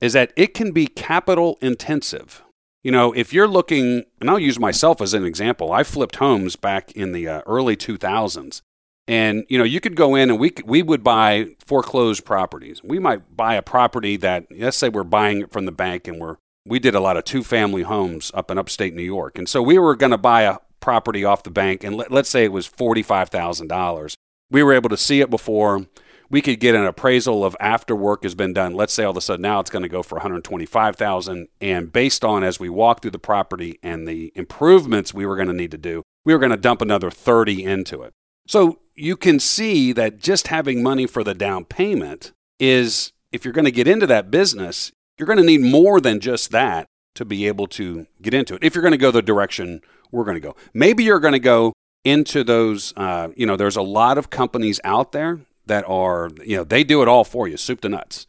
is 0.00 0.12
that 0.14 0.32
it 0.36 0.54
can 0.54 0.72
be 0.72 0.86
capital 0.86 1.58
intensive. 1.60 2.42
You 2.82 2.90
know, 2.90 3.12
if 3.12 3.32
you're 3.32 3.48
looking, 3.48 4.04
and 4.20 4.28
I'll 4.28 4.38
use 4.38 4.58
myself 4.58 5.00
as 5.00 5.14
an 5.14 5.24
example, 5.24 5.72
I 5.72 5.84
flipped 5.84 6.16
homes 6.16 6.56
back 6.56 6.90
in 6.92 7.12
the 7.12 7.28
uh, 7.28 7.42
early 7.46 7.76
2000s. 7.76 8.62
And 9.08 9.44
you 9.48 9.58
know, 9.58 9.64
you 9.64 9.80
could 9.80 9.96
go 9.96 10.14
in 10.14 10.30
and 10.30 10.38
we 10.38 10.52
we 10.64 10.80
would 10.80 11.02
buy 11.02 11.56
foreclosed 11.64 12.24
properties. 12.24 12.82
We 12.84 13.00
might 13.00 13.36
buy 13.36 13.56
a 13.56 13.62
property 13.62 14.16
that 14.18 14.46
let's 14.50 14.76
say 14.76 14.88
we're 14.88 15.02
buying 15.02 15.40
it 15.40 15.52
from 15.52 15.66
the 15.66 15.72
bank 15.72 16.06
and 16.06 16.20
we're 16.20 16.36
we 16.64 16.78
did 16.78 16.94
a 16.94 17.00
lot 17.00 17.16
of 17.16 17.24
two 17.24 17.42
family 17.42 17.82
homes 17.82 18.30
up 18.34 18.50
in 18.50 18.58
upstate 18.58 18.94
New 18.94 19.02
York. 19.02 19.36
And 19.38 19.48
so 19.48 19.60
we 19.60 19.78
were 19.78 19.96
going 19.96 20.12
to 20.12 20.18
buy 20.18 20.42
a 20.42 20.58
property 20.82 21.24
off 21.24 21.42
the 21.42 21.50
bank 21.50 21.82
and 21.82 21.96
let, 21.96 22.12
let's 22.12 22.28
say 22.28 22.44
it 22.44 22.52
was 22.52 22.68
$45,000. 22.68 24.14
We 24.50 24.62
were 24.62 24.74
able 24.74 24.90
to 24.90 24.98
see 24.98 25.20
it 25.20 25.30
before 25.30 25.86
we 26.28 26.40
could 26.40 26.60
get 26.60 26.74
an 26.74 26.84
appraisal 26.84 27.44
of 27.44 27.54
after 27.60 27.94
work 27.94 28.22
has 28.22 28.34
been 28.34 28.54
done. 28.54 28.74
Let's 28.74 28.94
say 28.94 29.04
all 29.04 29.10
of 29.10 29.16
a 29.18 29.20
sudden 29.20 29.42
now 29.42 29.60
it's 29.60 29.70
going 29.70 29.82
to 29.82 29.88
go 29.88 30.02
for 30.02 30.16
125,000 30.16 31.48
and 31.60 31.92
based 31.92 32.24
on 32.24 32.42
as 32.42 32.58
we 32.58 32.70
walk 32.70 33.02
through 33.02 33.10
the 33.10 33.18
property 33.18 33.78
and 33.82 34.08
the 34.08 34.32
improvements 34.34 35.12
we 35.12 35.26
were 35.26 35.36
going 35.36 35.48
to 35.48 35.54
need 35.54 35.70
to 35.70 35.78
do, 35.78 36.02
we 36.24 36.32
were 36.32 36.38
going 36.38 36.50
to 36.50 36.56
dump 36.56 36.80
another 36.80 37.10
30 37.10 37.62
into 37.62 38.02
it. 38.02 38.12
So 38.46 38.80
you 38.94 39.16
can 39.16 39.40
see 39.40 39.92
that 39.92 40.18
just 40.18 40.48
having 40.48 40.82
money 40.82 41.06
for 41.06 41.22
the 41.22 41.34
down 41.34 41.66
payment 41.66 42.32
is, 42.58 43.12
if 43.30 43.44
you're 43.44 43.52
going 43.52 43.66
to 43.66 43.70
get 43.70 43.88
into 43.88 44.06
that 44.06 44.30
business, 44.30 44.90
you're 45.18 45.26
going 45.26 45.38
to 45.38 45.44
need 45.44 45.60
more 45.60 46.00
than 46.00 46.18
just 46.18 46.50
that 46.50 46.86
to 47.14 47.24
be 47.24 47.46
able 47.46 47.66
to 47.66 48.06
get 48.20 48.34
into 48.34 48.54
it. 48.54 48.64
If 48.64 48.74
you're 48.74 48.82
going 48.82 48.92
to 48.92 48.98
go 48.98 49.10
the 49.10 49.22
direction 49.22 49.82
we're 50.10 50.24
going 50.24 50.36
to 50.36 50.40
go, 50.40 50.56
maybe 50.72 51.04
you're 51.04 51.20
going 51.20 51.32
to 51.32 51.38
go 51.38 51.72
into 52.04 52.42
those, 52.42 52.92
uh, 52.96 53.28
you 53.36 53.46
know, 53.46 53.56
there's 53.56 53.76
a 53.76 53.82
lot 53.82 54.18
of 54.18 54.30
companies 54.30 54.80
out 54.84 55.12
there 55.12 55.40
that 55.66 55.84
are, 55.88 56.30
you 56.44 56.56
know, 56.56 56.64
they 56.64 56.84
do 56.84 57.02
it 57.02 57.08
all 57.08 57.24
for 57.24 57.46
you, 57.46 57.56
soup 57.56 57.80
to 57.82 57.88
nuts. 57.88 58.26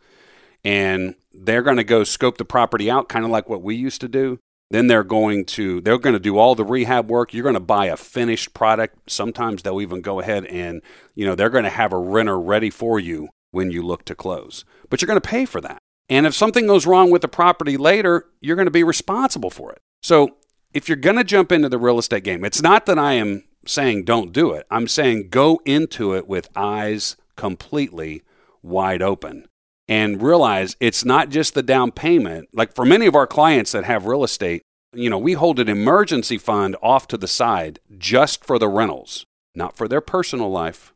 And 0.63 1.15
they're 1.33 1.63
going 1.63 1.77
to 1.77 1.83
go 1.83 2.03
scope 2.03 2.37
the 2.37 2.45
property 2.45 2.89
out, 2.89 3.09
kind 3.09 3.25
of 3.25 3.31
like 3.31 3.49
what 3.49 3.61
we 3.61 3.75
used 3.75 4.01
to 4.01 4.07
do. 4.07 4.39
Then 4.69 4.87
they're 4.87 5.03
going 5.03 5.45
to 5.45 5.81
they're 5.81 5.99
going 5.99 6.13
to 6.13 6.19
do 6.19 6.37
all 6.37 6.55
the 6.55 6.63
rehab 6.63 7.09
work. 7.09 7.33
You're 7.33 7.43
going 7.43 7.53
to 7.53 7.59
buy 7.59 7.87
a 7.87 7.97
finished 7.97 8.53
product. 8.53 9.11
Sometimes 9.11 9.61
they'll 9.61 9.81
even 9.81 10.01
go 10.01 10.19
ahead 10.19 10.45
and, 10.45 10.81
you 11.15 11.25
know, 11.25 11.35
they're 11.35 11.49
going 11.49 11.65
to 11.65 11.69
have 11.69 11.93
a 11.93 11.97
renter 11.97 12.39
ready 12.39 12.69
for 12.69 12.99
you 12.99 13.29
when 13.51 13.71
you 13.71 13.83
look 13.83 14.03
to 14.05 14.15
close. 14.15 14.65
But 14.89 15.01
you're 15.01 15.07
going 15.07 15.21
to 15.21 15.29
pay 15.29 15.45
for 15.45 15.61
that. 15.61 15.79
And 16.13 16.27
if 16.27 16.35
something 16.35 16.67
goes 16.67 16.85
wrong 16.85 17.09
with 17.09 17.23
the 17.23 17.27
property 17.27 17.75
later, 17.75 18.27
you're 18.39 18.55
going 18.55 18.67
to 18.67 18.71
be 18.71 18.83
responsible 18.83 19.49
for 19.49 19.71
it. 19.71 19.79
So, 20.03 20.37
if 20.71 20.87
you're 20.87 20.95
going 20.95 21.15
to 21.15 21.23
jump 21.23 21.51
into 21.51 21.69
the 21.69 21.79
real 21.79 21.97
estate 21.97 22.23
game, 22.23 22.45
it's 22.45 22.61
not 22.61 22.85
that 22.85 22.99
I 22.99 23.13
am 23.13 23.45
saying 23.65 24.03
don't 24.03 24.31
do 24.31 24.51
it. 24.51 24.67
I'm 24.69 24.87
saying 24.87 25.29
go 25.29 25.59
into 25.65 26.13
it 26.13 26.27
with 26.27 26.49
eyes 26.55 27.17
completely 27.35 28.21
wide 28.61 29.01
open 29.01 29.47
and 29.87 30.21
realize 30.21 30.77
it's 30.79 31.03
not 31.03 31.29
just 31.29 31.55
the 31.55 31.63
down 31.63 31.91
payment. 31.91 32.47
Like 32.53 32.75
for 32.75 32.85
many 32.85 33.07
of 33.07 33.15
our 33.15 33.27
clients 33.27 33.71
that 33.71 33.85
have 33.85 34.05
real 34.05 34.23
estate, 34.23 34.61
you 34.93 35.09
know, 35.09 35.17
we 35.17 35.33
hold 35.33 35.59
an 35.59 35.69
emergency 35.69 36.37
fund 36.37 36.75
off 36.83 37.07
to 37.07 37.17
the 37.17 37.27
side 37.27 37.79
just 37.97 38.45
for 38.45 38.59
the 38.59 38.69
rentals, 38.69 39.25
not 39.55 39.75
for 39.75 39.87
their 39.87 40.01
personal 40.01 40.51
life, 40.51 40.93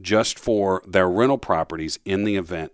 just 0.00 0.36
for 0.36 0.82
their 0.84 1.08
rental 1.08 1.38
properties 1.38 2.00
in 2.04 2.24
the 2.24 2.34
event 2.34 2.72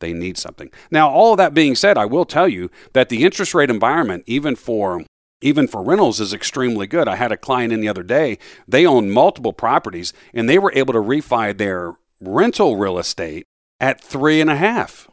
they 0.00 0.12
need 0.12 0.38
something. 0.38 0.70
Now, 0.90 1.10
all 1.10 1.32
of 1.32 1.38
that 1.38 1.54
being 1.54 1.74
said, 1.74 1.98
I 1.98 2.04
will 2.04 2.24
tell 2.24 2.48
you 2.48 2.70
that 2.92 3.08
the 3.08 3.24
interest 3.24 3.54
rate 3.54 3.70
environment, 3.70 4.24
even 4.26 4.56
for 4.56 5.04
even 5.42 5.68
for 5.68 5.82
rentals 5.82 6.18
is 6.18 6.32
extremely 6.32 6.86
good. 6.86 7.08
I 7.08 7.16
had 7.16 7.30
a 7.30 7.36
client 7.36 7.72
in 7.72 7.80
the 7.80 7.88
other 7.88 8.02
day, 8.02 8.38
they 8.66 8.86
own 8.86 9.10
multiple 9.10 9.52
properties 9.52 10.12
and 10.32 10.48
they 10.48 10.58
were 10.58 10.72
able 10.74 10.94
to 10.94 10.98
refi 10.98 11.56
their 11.56 11.94
rental 12.20 12.76
real 12.76 12.98
estate 12.98 13.44
at 13.78 14.00
three 14.00 14.40
and 14.40 14.48
a 14.48 14.56
half, 14.56 15.08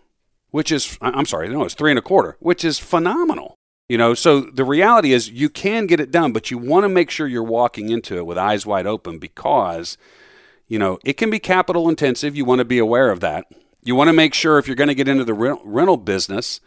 which 0.50 0.72
is, 0.72 0.98
I'm 1.02 1.26
sorry, 1.26 1.50
no, 1.50 1.66
it's 1.66 1.74
three 1.74 1.92
and 1.92 2.00
a 2.00 2.02
quarter, 2.02 2.38
which 2.40 2.64
is 2.64 2.80
phenomenal. 2.80 3.56
You 3.90 3.98
know, 3.98 4.14
so 4.14 4.42
the 4.42 4.64
reality 4.64 5.12
is 5.12 5.30
you 5.30 5.50
can 5.50 5.88
get 5.88 6.00
it 6.00 6.10
done, 6.10 6.32
but 6.32 6.50
you 6.50 6.58
want 6.58 6.86
to 6.86 6.90
make 6.90 7.10
sure 7.10 7.28
you're 7.28 7.44
walking 7.44 7.90
into 7.90 8.18
it 8.18 8.26
with 8.26 8.38
eyes 8.38 8.66
wide 8.66 8.88
open 8.88 9.20
because, 9.20 9.98
you 10.68 10.80
know, 10.80 11.00
it 11.04 11.18
can 11.18 11.30
be 11.30 11.38
capital 11.38 11.90
intensive. 11.90 12.36
You 12.36 12.46
want 12.46 12.60
to 12.60 12.66
be 12.66 12.80
aware 12.80 13.12
of 13.12 13.20
that. 13.20 13.46
You 13.84 13.96
want 13.96 14.08
to 14.08 14.14
make 14.14 14.34
sure 14.34 14.58
if 14.58 14.68
you're 14.68 14.76
going 14.76 14.88
to 14.88 14.96
get 14.96 15.08
into 15.08 15.26
the 15.26 15.34
rental 15.34 15.98
business 15.98 16.62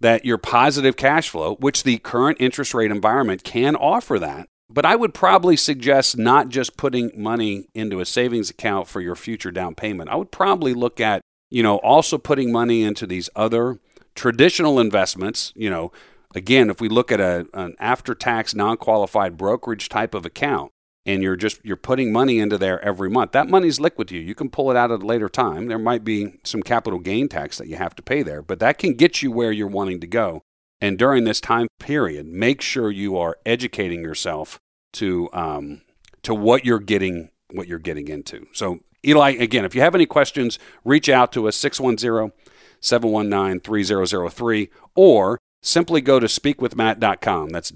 that 0.00 0.24
your 0.24 0.38
positive 0.38 0.96
cash 0.96 1.28
flow, 1.28 1.54
which 1.56 1.82
the 1.82 1.98
current 1.98 2.38
interest 2.40 2.74
rate 2.74 2.90
environment 2.90 3.44
can 3.44 3.76
offer 3.76 4.18
that. 4.18 4.48
But 4.68 4.84
I 4.84 4.96
would 4.96 5.14
probably 5.14 5.56
suggest 5.56 6.18
not 6.18 6.48
just 6.48 6.76
putting 6.76 7.12
money 7.16 7.68
into 7.74 8.00
a 8.00 8.04
savings 8.04 8.50
account 8.50 8.88
for 8.88 9.00
your 9.00 9.14
future 9.14 9.52
down 9.52 9.74
payment. 9.74 10.10
I 10.10 10.16
would 10.16 10.32
probably 10.32 10.74
look 10.74 11.00
at 11.00 11.22
you 11.50 11.62
know, 11.62 11.76
also 11.78 12.18
putting 12.18 12.50
money 12.50 12.82
into 12.82 13.06
these 13.06 13.30
other 13.36 13.78
traditional 14.14 14.80
investments, 14.80 15.52
you 15.54 15.70
know, 15.70 15.92
again, 16.34 16.70
if 16.70 16.80
we 16.80 16.88
look 16.88 17.12
at 17.12 17.20
a, 17.20 17.46
an 17.54 17.74
after 17.78 18.14
tax 18.14 18.54
non 18.54 18.76
qualified 18.76 19.36
brokerage 19.36 19.88
type 19.88 20.14
of 20.14 20.26
account, 20.26 20.72
and 21.06 21.22
you're 21.22 21.36
just 21.36 21.64
you're 21.64 21.76
putting 21.76 22.12
money 22.12 22.38
into 22.38 22.58
there 22.58 22.84
every 22.84 23.08
month. 23.08 23.32
That 23.32 23.48
money's 23.48 23.80
liquid 23.80 24.08
to 24.08 24.16
you. 24.16 24.20
You 24.20 24.34
can 24.34 24.50
pull 24.50 24.70
it 24.70 24.76
out 24.76 24.90
at 24.90 25.02
a 25.02 25.06
later 25.06 25.28
time. 25.28 25.68
There 25.68 25.78
might 25.78 26.04
be 26.04 26.34
some 26.42 26.62
capital 26.62 26.98
gain 26.98 27.28
tax 27.28 27.56
that 27.58 27.68
you 27.68 27.76
have 27.76 27.94
to 27.94 28.02
pay 28.02 28.22
there, 28.22 28.42
but 28.42 28.58
that 28.58 28.78
can 28.78 28.94
get 28.94 29.22
you 29.22 29.30
where 29.30 29.52
you're 29.52 29.68
wanting 29.68 30.00
to 30.00 30.06
go. 30.06 30.42
And 30.80 30.98
during 30.98 31.24
this 31.24 31.40
time 31.40 31.68
period, 31.78 32.26
make 32.26 32.60
sure 32.60 32.90
you 32.90 33.16
are 33.16 33.38
educating 33.46 34.02
yourself 34.02 34.58
to 34.94 35.30
um, 35.32 35.82
to 36.22 36.34
what 36.34 36.64
you're 36.64 36.80
getting 36.80 37.30
what 37.52 37.68
you're 37.68 37.78
getting 37.78 38.08
into. 38.08 38.46
So 38.52 38.80
Eli, 39.06 39.30
again, 39.32 39.64
if 39.64 39.74
you 39.74 39.80
have 39.82 39.94
any 39.94 40.06
questions, 40.06 40.58
reach 40.84 41.08
out 41.08 41.30
to 41.32 41.46
us 41.46 41.56
610 41.56 42.32
719 42.80 43.60
3003 43.60 44.68
or 44.94 45.38
simply 45.62 46.00
go 46.00 46.18
to 46.18 46.26
speakwithmatt.com. 46.26 47.50
That's 47.50 47.70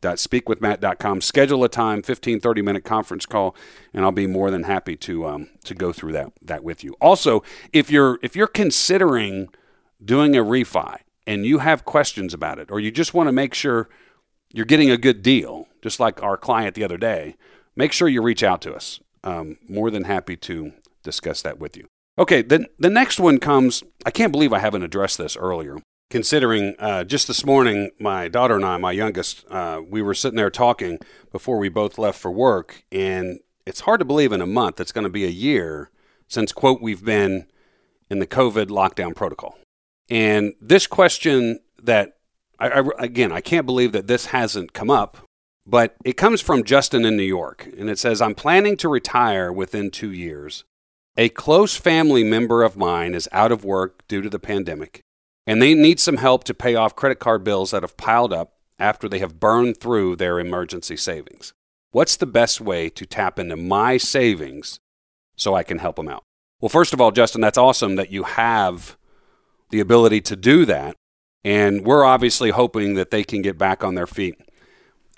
www.speakwithmatt.com. 0.00 1.20
Schedule 1.20 1.64
a 1.64 1.68
time, 1.68 2.02
15, 2.02 2.40
30 2.40 2.62
minute 2.62 2.84
conference 2.84 3.26
call, 3.26 3.54
and 3.92 4.04
I'll 4.04 4.12
be 4.12 4.26
more 4.26 4.50
than 4.50 4.64
happy 4.64 4.96
to, 4.96 5.26
um, 5.26 5.48
to 5.64 5.74
go 5.74 5.92
through 5.92 6.12
that, 6.12 6.32
that 6.42 6.64
with 6.64 6.84
you. 6.84 6.94
Also, 7.00 7.42
if 7.72 7.90
you're, 7.90 8.18
if 8.22 8.36
you're 8.36 8.46
considering 8.46 9.48
doing 10.04 10.36
a 10.36 10.44
refi 10.44 10.98
and 11.26 11.44
you 11.44 11.58
have 11.58 11.84
questions 11.84 12.34
about 12.34 12.58
it, 12.58 12.70
or 12.70 12.80
you 12.80 12.90
just 12.90 13.14
want 13.14 13.28
to 13.28 13.32
make 13.32 13.54
sure 13.54 13.88
you're 14.52 14.64
getting 14.64 14.90
a 14.90 14.96
good 14.96 15.22
deal, 15.22 15.68
just 15.82 16.00
like 16.00 16.22
our 16.22 16.36
client 16.36 16.74
the 16.74 16.84
other 16.84 16.98
day, 16.98 17.36
make 17.74 17.92
sure 17.92 18.08
you 18.08 18.22
reach 18.22 18.42
out 18.42 18.60
to 18.62 18.74
us. 18.74 19.00
Um, 19.24 19.58
more 19.68 19.90
than 19.90 20.04
happy 20.04 20.36
to 20.36 20.72
discuss 21.02 21.42
that 21.42 21.58
with 21.58 21.76
you. 21.76 21.88
Okay, 22.16 22.42
then 22.42 22.66
the 22.78 22.88
next 22.88 23.18
one 23.18 23.38
comes. 23.38 23.82
I 24.04 24.12
can't 24.12 24.30
believe 24.30 24.52
I 24.52 24.60
haven't 24.60 24.84
addressed 24.84 25.18
this 25.18 25.36
earlier. 25.36 25.78
Considering 26.08 26.76
uh, 26.78 27.02
just 27.02 27.26
this 27.26 27.44
morning, 27.44 27.90
my 27.98 28.28
daughter 28.28 28.54
and 28.54 28.64
I, 28.64 28.76
my 28.76 28.92
youngest, 28.92 29.44
uh, 29.50 29.80
we 29.86 30.00
were 30.00 30.14
sitting 30.14 30.36
there 30.36 30.50
talking 30.50 30.98
before 31.32 31.58
we 31.58 31.68
both 31.68 31.98
left 31.98 32.18
for 32.18 32.30
work, 32.30 32.84
and 32.92 33.40
it's 33.66 33.80
hard 33.80 33.98
to 33.98 34.04
believe 34.04 34.30
in 34.30 34.40
a 34.40 34.46
month 34.46 34.80
it's 34.80 34.92
going 34.92 35.04
to 35.04 35.10
be 35.10 35.24
a 35.24 35.28
year 35.28 35.90
since 36.28 36.52
quote 36.52 36.80
we've 36.80 37.04
been 37.04 37.46
in 38.08 38.20
the 38.20 38.26
COVID 38.26 38.66
lockdown 38.66 39.14
protocol. 39.16 39.58
And 40.08 40.54
this 40.60 40.86
question 40.86 41.58
that 41.82 42.16
I, 42.58 42.68
I, 42.68 42.84
again, 42.98 43.32
I 43.32 43.40
can't 43.40 43.66
believe 43.66 43.92
that 43.92 44.06
this 44.06 44.26
hasn't 44.26 44.72
come 44.72 44.90
up, 44.90 45.18
but 45.66 45.96
it 46.04 46.16
comes 46.16 46.40
from 46.40 46.64
Justin 46.64 47.04
in 47.04 47.16
New 47.16 47.24
York. 47.24 47.68
And 47.76 47.90
it 47.90 47.98
says, 47.98 48.22
I'm 48.22 48.34
planning 48.34 48.76
to 48.78 48.88
retire 48.88 49.52
within 49.52 49.90
two 49.90 50.12
years. 50.12 50.64
A 51.16 51.28
close 51.30 51.76
family 51.76 52.22
member 52.22 52.62
of 52.62 52.76
mine 52.76 53.14
is 53.14 53.28
out 53.32 53.50
of 53.50 53.64
work 53.64 54.06
due 54.06 54.22
to 54.22 54.30
the 54.30 54.38
pandemic, 54.38 55.00
and 55.46 55.62
they 55.62 55.74
need 55.74 56.00
some 56.00 56.16
help 56.16 56.44
to 56.44 56.54
pay 56.54 56.74
off 56.74 56.96
credit 56.96 57.18
card 57.18 57.44
bills 57.44 57.70
that 57.70 57.82
have 57.82 57.96
piled 57.96 58.32
up 58.32 58.54
after 58.78 59.08
they 59.08 59.20
have 59.20 59.40
burned 59.40 59.78
through 59.78 60.16
their 60.16 60.38
emergency 60.38 60.96
savings. 60.96 61.52
What's 61.92 62.16
the 62.16 62.26
best 62.26 62.60
way 62.60 62.90
to 62.90 63.06
tap 63.06 63.38
into 63.38 63.56
my 63.56 63.96
savings 63.96 64.80
so 65.36 65.54
I 65.54 65.62
can 65.62 65.78
help 65.78 65.96
them 65.96 66.08
out? 66.08 66.24
Well, 66.60 66.68
first 66.68 66.92
of 66.92 67.00
all, 67.00 67.10
Justin, 67.10 67.40
that's 67.40 67.58
awesome 67.58 67.96
that 67.96 68.10
you 68.10 68.24
have 68.24 68.96
the 69.70 69.80
ability 69.80 70.20
to 70.22 70.36
do 70.36 70.64
that. 70.66 70.96
And 71.44 71.86
we're 71.86 72.04
obviously 72.04 72.50
hoping 72.50 72.94
that 72.94 73.10
they 73.10 73.22
can 73.22 73.40
get 73.40 73.56
back 73.56 73.84
on 73.84 73.94
their 73.94 74.06
feet 74.06 74.34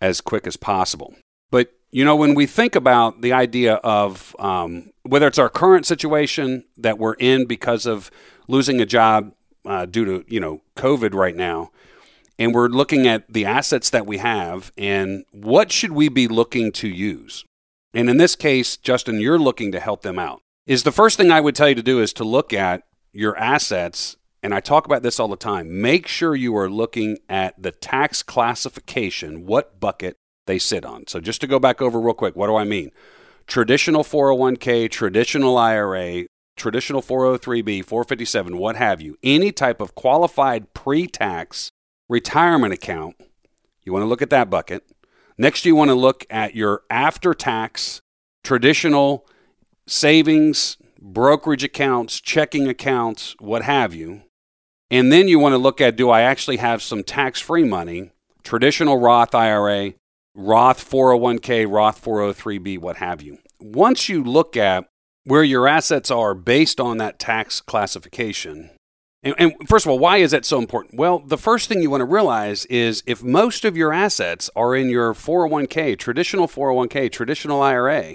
as 0.00 0.20
quick 0.20 0.47
as 0.47 0.56
possible. 0.56 1.14
But, 1.50 1.73
you 1.90 2.04
know, 2.04 2.16
when 2.16 2.35
we 2.35 2.47
think 2.47 2.76
about 2.76 3.23
the 3.23 3.32
idea 3.32 3.75
of 3.76 4.37
um, 4.38 4.90
whether 5.02 5.26
it's 5.26 5.38
our 5.38 5.49
current 5.49 5.87
situation 5.87 6.64
that 6.76 6.99
we're 6.99 7.14
in 7.14 7.47
because 7.47 7.87
of 7.87 8.11
losing 8.47 8.80
a 8.80 8.87
job 8.87 9.32
uh, 9.69 9.87
due 9.87 10.05
to, 10.05 10.25
you 10.27 10.41
know, 10.41 10.63
COVID 10.77 11.15
right 11.15 11.37
now, 11.37 11.71
and 12.39 12.55
we're 12.55 12.69
looking 12.69 13.07
at 13.07 13.31
the 13.33 13.45
assets 13.45 13.91
that 13.91 14.07
we 14.07 14.19
have 14.19 14.73
and 14.79 15.25
what 15.33 15.73
should 15.73 15.93
we 15.93 16.09
be 16.09 16.29
looking 16.29 16.73
to 16.73 16.89
use? 16.89 17.45
And 17.93 18.09
in 18.09 18.17
this 18.17 18.37
case, 18.37 18.77
Justin, 18.77 19.21
you're 19.21 19.39
looking 19.39 19.73
to 19.73 19.81
help 19.81 20.03
them 20.03 20.19
out. 20.19 20.41
Is 20.67 20.83
the 20.83 20.93
first 20.93 21.17
thing 21.17 21.31
I 21.31 21.41
would 21.41 21.57
tell 21.57 21.69
you 21.69 21.75
to 21.75 21.83
do 21.83 22.01
is 22.01 22.13
to 22.15 22.25
look 22.25 22.53
at 22.53 22.83
your 23.13 23.37
assets 23.37 24.17
and 24.43 24.54
I 24.54 24.61
talk 24.61 24.87
about 24.87 25.02
this 25.02 25.19
all 25.19 25.28
the 25.28 25.37
time, 25.37 25.81
make 25.81 26.07
sure 26.07 26.37
you 26.37 26.57
are 26.57 26.71
looking 26.71 27.19
at 27.28 27.61
the 27.61 27.73
tax 27.73 28.23
classification, 28.23 29.47
what 29.47 29.81
bucket 29.81 30.17
they 30.47 30.59
sit 30.59 30.85
on. 30.85 31.07
So 31.09 31.21
just 31.21 31.41
to 31.41 31.47
go 31.47 31.59
back 31.59 31.83
over 31.83 32.00
real 32.00 32.15
quick, 32.15 32.37
what 32.37 32.47
do 32.47 32.57
I 32.57 32.65
mean? 32.65 32.91
Traditional 33.49 34.04
401k, 34.04 34.91
traditional 34.91 35.59
IRA, 35.59 36.26
traditional 36.58 37.02
403b, 37.02 37.84
457, 37.84 38.58
what 38.58 38.76
have 38.76 39.00
you. 39.00 39.16
Any 39.23 39.52
type 39.52 39.80
of 39.80 39.94
qualified 39.94 40.75
pre-tax 40.75 41.71
retirement 42.08 42.75
account, 42.75 43.16
you 43.84 43.92
want 43.92 44.02
to 44.02 44.08
look 44.08 44.23
at 44.23 44.30
that 44.30 44.50
bucket. 44.50 44.84
Next, 45.36 45.64
you 45.64 45.75
want 45.75 45.90
to 45.90 45.94
look 45.94 46.26
at 46.28 46.54
your 46.54 46.82
after-tax 46.90 48.02
traditional 48.42 49.26
savings, 49.86 50.76
brokerage 51.00 51.64
accounts, 51.64 52.21
checking 52.21 52.68
accounts, 52.68 53.36
what 53.38 53.62
have 53.62 53.94
you. 53.94 54.23
And 54.90 55.12
then 55.12 55.28
you 55.28 55.38
want 55.38 55.52
to 55.52 55.58
look 55.58 55.80
at 55.80 55.97
do 55.97 56.10
I 56.10 56.23
actually 56.23 56.56
have 56.56 56.82
some 56.82 57.04
tax 57.04 57.40
free 57.40 57.64
money, 57.64 58.10
traditional 58.42 58.99
Roth 58.99 59.34
IRA, 59.34 59.94
Roth 60.34 60.88
401k, 60.88 61.71
Roth 61.71 62.02
403b, 62.02 62.78
what 62.78 62.97
have 62.97 63.23
you. 63.23 63.38
Once 63.60 64.08
you 64.08 64.23
look 64.23 64.56
at 64.56 64.88
where 65.25 65.45
your 65.45 65.69
assets 65.69 66.11
are 66.11 66.35
based 66.35 66.81
on 66.81 66.99
that 66.99 67.19
tax 67.19 67.61
classification, 67.61 68.71
and, 69.23 69.35
and, 69.39 69.69
first 69.69 69.85
of 69.85 69.91
all, 69.91 69.99
why 69.99 70.19
is 70.19 70.31
that 70.31 70.45
so 70.45 70.59
important? 70.59 70.99
Well, 70.99 71.19
the 71.19 71.39
first 71.39 71.69
thing 71.69 71.83
you 71.83 71.91
want 71.91 72.02
to 72.02 72.07
realize 72.07 72.67
is 72.67 73.02
if 73.07 73.23
most 73.23 73.65
of 73.65 73.76
your 73.76 73.93
assets 73.93 74.49
are 74.54 74.76
in 74.76 74.89
your 74.89 75.13
401k, 75.13 75.99
traditional 75.99 76.47
401k, 76.47 77.11
traditional 77.11 77.61
IRA, 77.61 78.15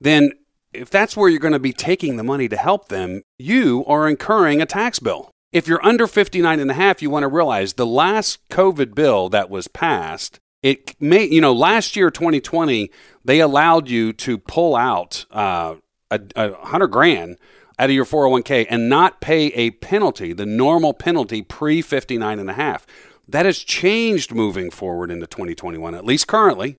then 0.00 0.32
if 0.74 0.90
that's 0.90 1.16
where 1.16 1.28
you're 1.28 1.40
going 1.40 1.52
to 1.52 1.58
be 1.58 1.72
taking 1.72 2.16
the 2.16 2.22
money 2.22 2.48
to 2.48 2.56
help 2.56 2.88
them, 2.88 3.22
you 3.38 3.84
are 3.86 4.08
incurring 4.08 4.60
a 4.60 4.66
tax 4.66 4.98
bill. 4.98 5.30
If 5.52 5.68
you're 5.68 5.84
under 5.84 6.06
59 6.06 6.60
and 6.60 6.70
a 6.70 6.74
half, 6.74 7.02
you 7.02 7.10
want 7.10 7.24
to 7.24 7.28
realize 7.28 7.74
the 7.74 7.86
last 7.86 8.38
COVID 8.48 8.94
bill 8.94 9.28
that 9.30 9.50
was 9.50 9.68
passed, 9.68 10.38
it 10.62 10.94
may, 11.00 11.24
you 11.24 11.40
know, 11.40 11.52
last 11.52 11.96
year, 11.96 12.10
2020, 12.10 12.90
they 13.24 13.40
allowed 13.40 13.88
you 13.88 14.12
to 14.14 14.38
pull 14.38 14.76
out 14.76 15.26
uh, 15.30 15.74
a, 16.14 16.20
a 16.36 16.66
hundred 16.66 16.88
grand 16.88 17.38
out 17.78 17.90
of 17.90 17.94
your 17.94 18.04
401k 18.04 18.66
and 18.68 18.88
not 18.88 19.20
pay 19.20 19.46
a 19.48 19.70
penalty, 19.70 20.32
the 20.32 20.46
normal 20.46 20.92
penalty 20.92 21.42
pre 21.42 21.82
59 21.82 22.38
and 22.38 22.50
a 22.50 22.54
half. 22.54 22.86
That 23.28 23.46
has 23.46 23.58
changed 23.58 24.34
moving 24.34 24.70
forward 24.70 25.10
into 25.10 25.26
2021, 25.26 25.94
at 25.94 26.04
least 26.04 26.26
currently. 26.26 26.76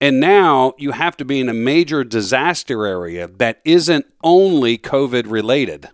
And 0.00 0.20
now 0.20 0.74
you 0.78 0.92
have 0.92 1.16
to 1.16 1.24
be 1.24 1.40
in 1.40 1.48
a 1.48 1.54
major 1.54 2.04
disaster 2.04 2.86
area 2.86 3.26
that 3.26 3.60
isn't 3.64 4.06
only 4.22 4.78
COVID 4.78 5.28
related. 5.28 5.88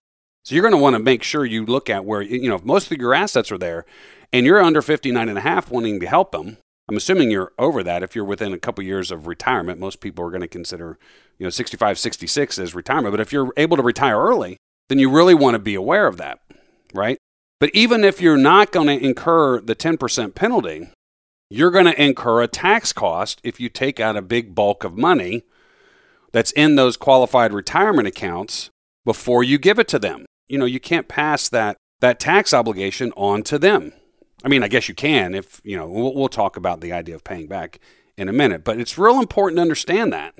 So 0.44 0.54
you're 0.54 0.62
going 0.62 0.72
to 0.74 0.78
want 0.78 0.94
to 0.94 1.02
make 1.02 1.22
sure 1.22 1.46
you 1.46 1.64
look 1.64 1.88
at 1.88 2.04
where, 2.04 2.20
you 2.20 2.48
know, 2.48 2.56
if 2.56 2.64
most 2.64 2.92
of 2.92 2.98
your 2.98 3.14
assets 3.14 3.50
are 3.50 3.56
there 3.56 3.86
and 4.30 4.44
you're 4.44 4.62
under 4.62 4.82
59 4.82 5.28
and 5.28 5.38
a 5.38 5.40
half 5.40 5.70
wanting 5.70 6.00
to 6.00 6.06
help 6.06 6.32
them, 6.32 6.58
I'm 6.88 6.96
assuming 6.96 7.30
you're 7.30 7.52
over 7.58 7.82
that. 7.82 8.02
If 8.02 8.14
you're 8.14 8.24
within 8.24 8.52
a 8.52 8.58
couple 8.58 8.84
years 8.84 9.10
of 9.10 9.26
retirement, 9.26 9.80
most 9.80 10.00
people 10.00 10.24
are 10.24 10.30
going 10.30 10.42
to 10.42 10.48
consider, 10.48 10.98
you 11.38 11.44
know, 11.44 11.50
65, 11.50 11.98
66 11.98 12.58
as 12.58 12.74
retirement. 12.74 13.12
But 13.12 13.20
if 13.20 13.32
you're 13.32 13.52
able 13.56 13.76
to 13.76 13.82
retire 13.82 14.20
early, 14.20 14.58
then 14.88 14.98
you 14.98 15.10
really 15.10 15.34
want 15.34 15.54
to 15.54 15.58
be 15.58 15.74
aware 15.74 16.06
of 16.06 16.18
that, 16.18 16.40
right? 16.92 17.16
But 17.58 17.70
even 17.72 18.04
if 18.04 18.20
you're 18.20 18.36
not 18.36 18.72
going 18.72 18.88
to 18.88 19.04
incur 19.04 19.60
the 19.60 19.74
10% 19.74 20.34
penalty, 20.34 20.90
you're 21.48 21.70
going 21.70 21.86
to 21.86 22.02
incur 22.02 22.42
a 22.42 22.48
tax 22.48 22.92
cost 22.92 23.40
if 23.42 23.58
you 23.58 23.68
take 23.68 23.98
out 23.98 24.16
a 24.16 24.22
big 24.22 24.54
bulk 24.54 24.84
of 24.84 24.98
money 24.98 25.44
that's 26.32 26.52
in 26.52 26.76
those 26.76 26.96
qualified 26.96 27.52
retirement 27.52 28.08
accounts 28.08 28.70
before 29.04 29.42
you 29.42 29.56
give 29.56 29.78
it 29.78 29.88
to 29.88 29.98
them 29.98 30.26
you 30.48 30.58
know, 30.58 30.64
you 30.64 30.80
can't 30.80 31.08
pass 31.08 31.48
that 31.48 31.76
that 32.00 32.20
tax 32.20 32.52
obligation 32.52 33.12
on 33.16 33.42
to 33.44 33.58
them. 33.58 33.92
I 34.44 34.48
mean, 34.48 34.62
I 34.62 34.68
guess 34.68 34.88
you 34.88 34.94
can 34.94 35.34
if, 35.34 35.60
you 35.64 35.76
know, 35.76 35.88
we'll, 35.88 36.14
we'll 36.14 36.28
talk 36.28 36.56
about 36.56 36.80
the 36.80 36.92
idea 36.92 37.14
of 37.14 37.24
paying 37.24 37.46
back 37.46 37.80
in 38.16 38.28
a 38.28 38.32
minute, 38.32 38.62
but 38.62 38.78
it's 38.78 38.98
real 38.98 39.18
important 39.18 39.56
to 39.56 39.62
understand 39.62 40.12
that. 40.12 40.34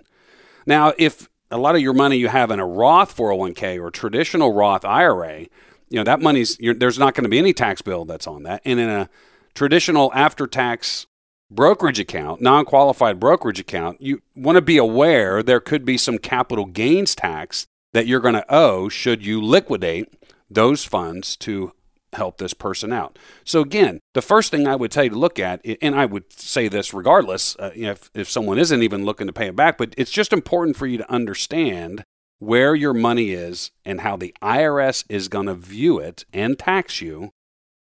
Now, 0.66 0.92
if 0.98 1.28
a 1.50 1.58
lot 1.58 1.74
of 1.74 1.80
your 1.80 1.94
money 1.94 2.16
you 2.16 2.28
have 2.28 2.50
in 2.50 2.60
a 2.60 2.66
Roth 2.66 3.16
401k 3.16 3.80
or 3.80 3.90
traditional 3.90 4.52
Roth 4.52 4.84
IRA, 4.84 5.40
you 5.88 5.98
know, 5.98 6.04
that 6.04 6.20
money's, 6.20 6.56
there's 6.58 6.98
not 6.98 7.14
going 7.14 7.24
to 7.24 7.30
be 7.30 7.38
any 7.38 7.52
tax 7.52 7.82
bill 7.82 8.04
that's 8.04 8.26
on 8.26 8.42
that. 8.44 8.60
And 8.64 8.78
in 8.78 8.88
a 8.88 9.08
traditional 9.54 10.12
after 10.14 10.46
tax 10.46 11.06
brokerage 11.50 12.00
account, 12.00 12.40
non 12.40 12.64
qualified 12.64 13.18
brokerage 13.18 13.60
account, 13.60 14.00
you 14.00 14.22
want 14.34 14.56
to 14.56 14.62
be 14.62 14.76
aware 14.76 15.42
there 15.42 15.60
could 15.60 15.84
be 15.84 15.96
some 15.96 16.18
capital 16.18 16.66
gains 16.66 17.14
tax 17.14 17.66
that 17.92 18.06
you're 18.06 18.20
going 18.20 18.34
to 18.34 18.54
owe 18.54 18.88
should 18.88 19.24
you 19.24 19.42
liquidate 19.42 20.12
those 20.50 20.84
funds 20.84 21.36
to 21.36 21.72
help 22.14 22.38
this 22.38 22.54
person 22.54 22.92
out. 22.92 23.18
So 23.44 23.60
again, 23.60 24.00
the 24.12 24.22
first 24.22 24.50
thing 24.50 24.66
I 24.66 24.76
would 24.76 24.90
tell 24.90 25.04
you 25.04 25.10
to 25.10 25.18
look 25.18 25.38
at, 25.38 25.64
and 25.82 25.94
I 25.94 26.06
would 26.06 26.32
say 26.32 26.68
this 26.68 26.94
regardless, 26.94 27.56
uh, 27.56 27.70
if 27.74 28.10
if 28.14 28.28
someone 28.28 28.58
isn't 28.58 28.82
even 28.82 29.04
looking 29.04 29.26
to 29.26 29.32
pay 29.32 29.48
it 29.48 29.56
back, 29.56 29.78
but 29.78 29.94
it's 29.96 30.10
just 30.10 30.32
important 30.32 30.76
for 30.76 30.86
you 30.86 30.98
to 30.98 31.10
understand 31.10 32.04
where 32.38 32.74
your 32.74 32.94
money 32.94 33.30
is 33.30 33.70
and 33.84 34.00
how 34.00 34.16
the 34.16 34.34
IRS 34.42 35.04
is 35.08 35.28
going 35.28 35.46
to 35.46 35.54
view 35.54 35.98
it 35.98 36.24
and 36.32 36.58
tax 36.58 37.00
you 37.00 37.30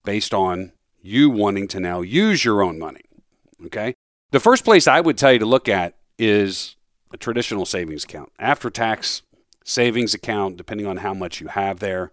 based 0.04 0.34
on 0.34 0.72
you 1.02 1.30
wanting 1.30 1.68
to 1.68 1.80
now 1.80 2.02
use 2.02 2.44
your 2.44 2.62
own 2.62 2.80
money. 2.80 3.04
Okay? 3.66 3.94
The 4.32 4.40
first 4.40 4.66
place 4.66 4.88
I 4.88 5.02
would 5.02 5.18
tell 5.18 5.34
you 5.34 5.40
to 5.40 5.46
look 5.46 5.70
at 5.70 5.96
is 6.18 6.76
a 7.12 7.18
traditional 7.18 7.66
savings 7.66 8.04
account. 8.04 8.32
After 8.38 8.70
tax 8.70 9.22
savings 9.64 10.14
account, 10.14 10.58
depending 10.58 10.88
on 10.88 10.98
how 10.98 11.14
much 11.14 11.42
you 11.42 11.48
have 11.48 11.80
there, 11.80 12.12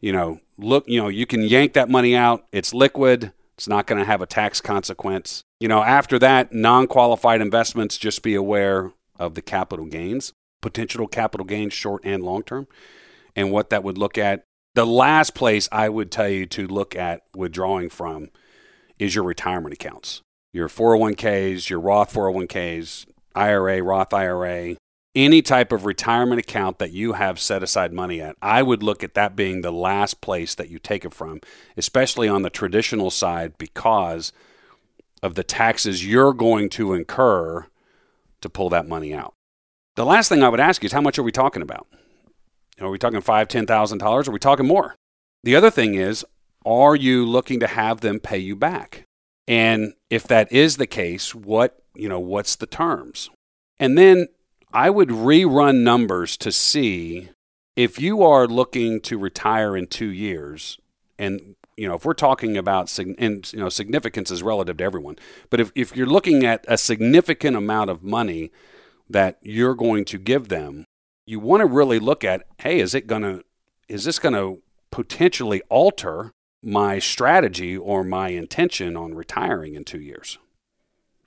you 0.00 0.12
know, 0.12 0.40
look, 0.56 0.84
you 0.88 1.00
know, 1.00 1.08
you 1.08 1.26
can 1.26 1.42
yank 1.42 1.72
that 1.74 1.88
money 1.88 2.14
out. 2.14 2.44
It's 2.52 2.74
liquid. 2.74 3.32
It's 3.56 3.68
not 3.68 3.86
going 3.86 3.98
to 3.98 4.04
have 4.04 4.22
a 4.22 4.26
tax 4.26 4.60
consequence. 4.60 5.42
You 5.60 5.68
know, 5.68 5.82
after 5.82 6.18
that, 6.20 6.52
non 6.52 6.86
qualified 6.86 7.40
investments, 7.40 7.98
just 7.98 8.22
be 8.22 8.34
aware 8.34 8.92
of 9.18 9.34
the 9.34 9.42
capital 9.42 9.86
gains, 9.86 10.32
potential 10.60 11.08
capital 11.08 11.44
gains, 11.44 11.72
short 11.72 12.02
and 12.04 12.22
long 12.22 12.42
term, 12.44 12.68
and 13.34 13.50
what 13.50 13.70
that 13.70 13.82
would 13.82 13.98
look 13.98 14.16
at. 14.16 14.44
The 14.74 14.86
last 14.86 15.34
place 15.34 15.68
I 15.72 15.88
would 15.88 16.12
tell 16.12 16.28
you 16.28 16.46
to 16.46 16.68
look 16.68 16.94
at 16.94 17.22
withdrawing 17.34 17.90
from 17.90 18.30
is 18.98 19.14
your 19.14 19.24
retirement 19.24 19.74
accounts, 19.74 20.22
your 20.52 20.68
401ks, 20.68 21.68
your 21.68 21.80
Roth 21.80 22.12
401ks, 22.12 23.06
IRA, 23.34 23.82
Roth 23.82 24.14
IRA, 24.14 24.76
any 25.14 25.42
type 25.42 25.72
of 25.72 25.84
retirement 25.84 26.38
account 26.38 26.78
that 26.78 26.92
you 26.92 27.14
have 27.14 27.40
set 27.40 27.62
aside 27.62 27.92
money 27.92 28.20
at, 28.20 28.36
I 28.42 28.62
would 28.62 28.82
look 28.82 29.02
at 29.02 29.14
that 29.14 29.34
being 29.34 29.60
the 29.62 29.72
last 29.72 30.20
place 30.20 30.54
that 30.54 30.68
you 30.68 30.78
take 30.78 31.04
it 31.04 31.14
from, 31.14 31.40
especially 31.76 32.28
on 32.28 32.42
the 32.42 32.50
traditional 32.50 33.10
side 33.10 33.58
because 33.58 34.32
of 35.22 35.34
the 35.34 35.44
taxes 35.44 36.06
you're 36.06 36.32
going 36.32 36.68
to 36.70 36.94
incur 36.94 37.66
to 38.40 38.48
pull 38.48 38.68
that 38.70 38.88
money 38.88 39.12
out. 39.12 39.34
The 39.96 40.06
last 40.06 40.28
thing 40.28 40.42
I 40.42 40.48
would 40.48 40.60
ask 40.60 40.82
you 40.82 40.86
is 40.86 40.92
how 40.92 41.00
much 41.00 41.18
are 41.18 41.24
we 41.24 41.32
talking 41.32 41.62
about? 41.62 41.88
Are 42.80 42.90
we 42.90 42.98
talking 42.98 43.20
five, 43.20 43.48
ten 43.48 43.66
thousand 43.66 43.98
dollars? 43.98 44.28
Are 44.28 44.32
we 44.32 44.38
talking 44.38 44.66
more? 44.66 44.94
The 45.42 45.56
other 45.56 45.70
thing 45.70 45.94
is, 45.94 46.24
are 46.64 46.94
you 46.94 47.26
looking 47.26 47.58
to 47.60 47.66
have 47.66 48.00
them 48.00 48.20
pay 48.20 48.38
you 48.38 48.54
back? 48.54 49.02
And 49.48 49.94
if 50.10 50.28
that 50.28 50.52
is 50.52 50.76
the 50.76 50.86
case, 50.86 51.34
what 51.34 51.82
you 51.96 52.08
know, 52.08 52.20
what's 52.20 52.54
the 52.54 52.66
terms? 52.66 53.30
And 53.80 53.98
then 53.98 54.28
I 54.72 54.90
would 54.90 55.08
rerun 55.08 55.82
numbers 55.82 56.36
to 56.38 56.52
see 56.52 57.30
if 57.76 58.00
you 58.00 58.22
are 58.22 58.46
looking 58.46 59.00
to 59.02 59.18
retire 59.18 59.76
in 59.76 59.86
two 59.86 60.10
years, 60.10 60.78
and 61.18 61.56
you 61.76 61.88
know 61.88 61.94
if 61.94 62.04
we're 62.04 62.12
talking 62.12 62.56
about 62.56 62.96
and 62.98 63.52
you 63.52 63.60
know 63.60 63.68
significance 63.68 64.30
is 64.30 64.42
relative 64.42 64.76
to 64.78 64.84
everyone, 64.84 65.16
but 65.48 65.60
if 65.60 65.72
if 65.74 65.96
you're 65.96 66.06
looking 66.06 66.44
at 66.44 66.64
a 66.68 66.76
significant 66.76 67.56
amount 67.56 67.88
of 67.88 68.02
money 68.02 68.50
that 69.08 69.38
you're 69.42 69.74
going 69.74 70.04
to 70.04 70.18
give 70.18 70.48
them, 70.48 70.84
you 71.24 71.40
want 71.40 71.60
to 71.60 71.66
really 71.66 71.98
look 71.98 72.22
at 72.22 72.44
hey, 72.58 72.80
is 72.80 72.94
it 72.94 73.06
gonna 73.06 73.40
is 73.88 74.04
this 74.04 74.18
to 74.18 74.60
potentially 74.90 75.62
alter 75.68 76.32
my 76.62 76.98
strategy 76.98 77.76
or 77.76 78.04
my 78.04 78.28
intention 78.30 78.96
on 78.96 79.14
retiring 79.14 79.74
in 79.74 79.84
two 79.84 80.00
years? 80.00 80.38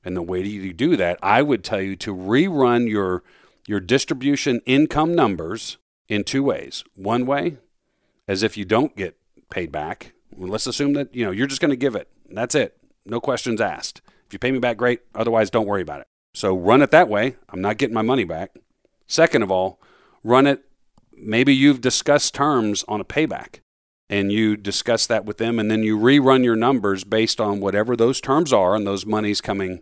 And 0.03 0.15
the 0.15 0.21
way 0.21 0.43
you 0.43 0.73
do 0.73 0.95
that, 0.97 1.19
I 1.21 1.41
would 1.41 1.63
tell 1.63 1.81
you 1.81 1.95
to 1.97 2.15
rerun 2.15 2.89
your 2.89 3.23
your 3.67 3.79
distribution 3.79 4.61
income 4.65 5.13
numbers 5.13 5.77
in 6.07 6.23
two 6.23 6.43
ways. 6.43 6.83
One 6.95 7.25
way, 7.25 7.57
as 8.27 8.43
if 8.43 8.57
you 8.57 8.65
don't 8.65 8.95
get 8.95 9.17
paid 9.49 9.71
back. 9.71 10.13
Let's 10.35 10.67
assume 10.67 10.93
that 10.93 11.13
you 11.13 11.25
know 11.25 11.31
you're 11.31 11.47
just 11.47 11.61
going 11.61 11.69
to 11.69 11.75
give 11.75 11.95
it. 11.95 12.09
That's 12.29 12.55
it. 12.55 12.77
No 13.05 13.19
questions 13.19 13.61
asked. 13.61 14.01
If 14.25 14.33
you 14.33 14.39
pay 14.39 14.51
me 14.51 14.59
back, 14.59 14.77
great. 14.77 15.01
Otherwise, 15.13 15.49
don't 15.49 15.67
worry 15.67 15.81
about 15.81 16.01
it. 16.01 16.07
So 16.33 16.55
run 16.57 16.81
it 16.81 16.91
that 16.91 17.09
way. 17.09 17.35
I'm 17.49 17.61
not 17.61 17.77
getting 17.77 17.93
my 17.93 18.01
money 18.01 18.23
back. 18.23 18.55
Second 19.05 19.43
of 19.43 19.51
all, 19.51 19.79
run 20.23 20.47
it. 20.47 20.63
Maybe 21.13 21.53
you've 21.53 21.81
discussed 21.81 22.33
terms 22.33 22.83
on 22.87 23.01
a 23.01 23.05
payback 23.05 23.59
and 24.09 24.31
you 24.31 24.57
discuss 24.57 25.07
that 25.07 25.23
with 25.23 25.37
them, 25.37 25.57
and 25.57 25.71
then 25.71 25.83
you 25.83 25.97
rerun 25.97 26.43
your 26.43 26.57
numbers 26.57 27.05
based 27.05 27.39
on 27.39 27.61
whatever 27.61 27.95
those 27.95 28.19
terms 28.19 28.51
are 28.51 28.75
and 28.75 28.85
those 28.85 29.05
monies 29.05 29.39
coming 29.39 29.81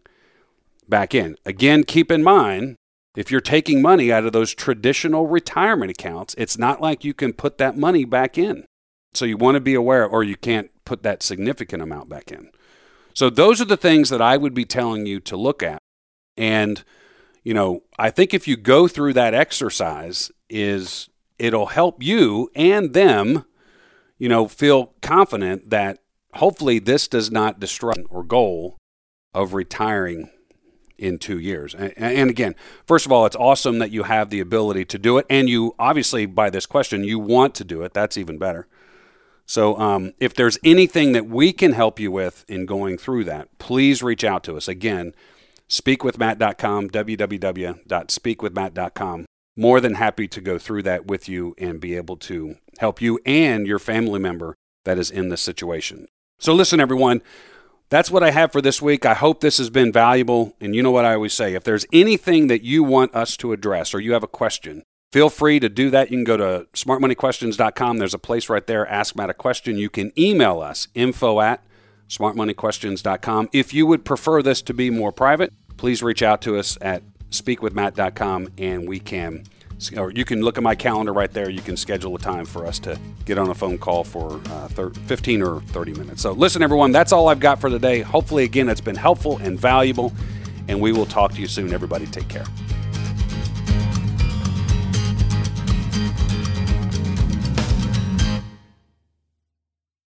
back 0.89 1.13
in. 1.13 1.38
Again, 1.45 1.84
keep 1.84 2.12
in 2.12 2.23
mind 2.23 2.75
if 3.15 3.32
you're 3.32 3.41
taking 3.41 3.82
money 3.82 4.12
out 4.12 4.25
of 4.25 4.34
those 4.34 4.54
traditional 4.54 5.28
retirement 5.28 5.91
accounts, 5.91 6.36
it's 6.38 6.58
not 6.58 6.82
like 6.82 7.04
you 7.04 7.13
can 7.13 7.34
put 7.34 7.58
that 7.58 7.78
money 7.78 8.06
back 8.06 8.38
in. 8.38 8.65
So 9.13 9.25
you 9.25 9.38
want 9.38 9.56
to 9.56 9.62
be 9.62 9.73
aware, 9.73 10.06
or 10.06 10.23
you 10.23 10.36
can't 10.36 10.69
put 10.86 11.04
that 11.04 11.23
significant 11.23 11.82
amount 11.82 12.10
back 12.10 12.32
in. 12.32 12.52
So 13.13 13.30
those 13.30 13.60
are 13.60 13.65
the 13.65 13.78
things 13.78 14.10
that 14.10 14.21
I 14.21 14.38
would 14.38 14.54
be 14.54 14.65
telling 14.65 15.06
you 15.06 15.19
to 15.21 15.36
look 15.36 15.63
at. 15.63 15.80
And, 16.38 16.84
you 17.43 17.54
know, 17.54 17.82
I 17.97 18.12
think 18.12 18.34
if 18.34 18.47
you 18.47 18.56
go 18.56 18.88
through 18.88 19.13
that 19.13 19.34
exercise, 19.34 20.32
is 20.49 21.10
it'll 21.38 21.67
help 21.67 22.04
you 22.04 22.49
and 22.56 22.93
them, 22.93 23.45
you 24.17 24.30
know, 24.30 24.47
feel 24.47 24.93
confident 25.02 25.71
that 25.71 25.99
hopefully 26.36 26.80
this 26.80 27.08
does 27.08 27.32
not 27.32 27.60
destroy 27.60 27.93
or 28.10 28.23
goal 28.23 28.78
of 29.34 29.54
retiring 29.54 30.30
in 31.00 31.18
two 31.18 31.40
years. 31.40 31.74
And, 31.74 31.94
and, 31.98 32.30
again, 32.30 32.56
first 32.86 33.06
of 33.06 33.12
all, 33.12 33.26
it's 33.26 33.36
awesome 33.36 33.80
that 33.80 33.92
you 33.92 34.04
have 34.04 34.30
the 34.30 34.40
ability 34.40 34.86
to 34.86 35.00
do 35.00 35.18
it. 35.18 35.26
And 35.30 35.50
you 35.50 35.76
obviously, 35.80 36.26
by 36.26 36.50
this 36.50 36.66
question, 36.66 37.04
you 37.04 37.20
want 37.20 37.56
to 37.56 37.64
do 37.64 37.82
it. 37.82 37.94
That's 37.94 38.18
even 38.18 38.38
better. 38.38 38.68
So 39.46 39.80
um, 39.80 40.14
if 40.20 40.34
there's 40.36 40.60
anything 40.64 41.14
that 41.14 41.26
we 41.26 41.54
can 41.54 41.74
help 41.74 42.00
you 42.00 42.12
with 42.12 42.46
in 42.48 42.68
going 42.68 43.00
through 43.00 43.24
that, 43.24 43.58
please 43.58 44.04
reach 44.04 44.24
out 44.24 44.44
to 44.44 44.56
us. 44.56 44.68
Again, 44.68 45.16
speakwithmatt.com, 45.68 46.92
www.speakwithmatt.com. 46.92 49.26
More 49.58 49.82
than 49.82 49.96
happy 49.96 50.28
to 50.28 50.40
go 50.40 50.60
through 50.60 50.84
that 50.84 51.08
with 51.08 51.28
you 51.28 51.56
and 51.58 51.82
be 51.82 51.96
able 51.96 52.18
to 52.18 52.58
help 52.78 53.02
you 53.02 53.20
and 53.26 53.66
your 53.66 53.80
family 53.80 54.20
member 54.20 54.56
that 54.86 55.00
is 55.00 55.10
in 55.10 55.30
this 55.30 55.42
situation. 55.42 56.08
So, 56.38 56.54
listen, 56.54 56.80
everyone, 56.80 57.24
that's 57.89 58.12
what 58.12 58.23
I 58.23 58.32
have 58.32 58.52
for 58.52 58.62
this 58.62 58.82
week. 58.82 59.06
I 59.06 59.15
hope 59.15 59.41
this 59.41 59.58
has 59.58 59.69
been 59.69 59.91
valuable. 59.91 60.56
And 60.62 60.75
you 60.75 60.84
know 60.84 60.91
what 60.91 61.06
I 61.06 61.15
always 61.15 61.34
say 61.34 61.56
if 61.56 61.63
there's 61.63 61.86
anything 61.91 62.47
that 62.47 62.63
you 62.63 62.84
want 62.84 63.13
us 63.15 63.36
to 63.38 63.52
address 63.52 63.93
or 63.93 63.99
you 63.99 64.13
have 64.13 64.23
a 64.23 64.28
question, 64.28 64.84
feel 65.12 65.30
free 65.30 65.60
to 65.60 65.69
do 65.69 65.89
that. 65.89 66.12
You 66.12 66.17
can 66.17 66.23
go 66.23 66.38
to 66.38 66.67
smartmoneyquestions.com. 66.73 67.97
There's 67.97 68.13
a 68.13 68.19
place 68.19 68.47
right 68.49 68.65
there, 68.65 68.88
Ask 68.88 69.15
Matt 69.15 69.30
a 69.30 69.34
Question. 69.34 69.78
You 69.78 69.89
can 69.89 70.12
email 70.17 70.62
us, 70.62 70.88
info 70.93 71.41
at 71.41 71.63
smartmoneyquestions.com. 72.10 73.49
If 73.54 73.73
you 73.73 73.86
would 73.88 74.06
prefer 74.06 74.41
this 74.41 74.62
to 74.63 74.73
be 74.73 74.89
more 74.89 75.12
private, 75.12 75.54
please 75.78 76.04
reach 76.04 76.21
out 76.23 76.41
to 76.43 76.58
us 76.58 76.78
at 76.82 77.04
speakwithmatt.com 77.30 78.49
and 78.58 78.88
we 78.88 78.99
can 78.99 79.43
or 79.96 80.12
you 80.12 80.26
can 80.26 80.42
look 80.42 80.58
at 80.58 80.63
my 80.63 80.76
calendar 80.76 81.13
right 81.13 81.32
there. 81.32 81.50
You 81.50 81.62
can 81.62 81.78
schedule 81.78 82.15
a 82.15 82.20
time 82.20 82.46
for 82.46 82.65
us 82.65 82.80
to 82.80 83.00
get 83.26 83.38
on 83.38 83.50
a 83.50 83.56
phone 83.56 83.78
call 83.78 84.04
for 84.04 84.42
uh, 84.50 84.68
15 84.68 85.42
or 85.42 85.62
30 85.62 85.94
minutes. 85.94 86.22
So, 86.22 86.34
listen, 86.34 86.62
everyone, 86.62 86.92
that's 86.92 87.12
all 87.12 87.30
I've 87.30 87.39
got 87.39 87.62
for 87.62 87.70
today. 87.70 88.02
Hopefully, 88.02 88.44
again, 88.44 88.70
it's 88.70 88.82
been 88.82 88.96
helpful 88.96 89.38
and 89.38 89.60
valuable, 89.60 90.12
and 90.68 90.82
we 90.82 90.92
will 90.92 91.06
talk 91.06 91.34
to 91.34 91.42
you 91.42 91.48
soon. 91.48 91.74
Everybody, 91.74 92.06
take 92.08 92.28
care. 92.28 92.46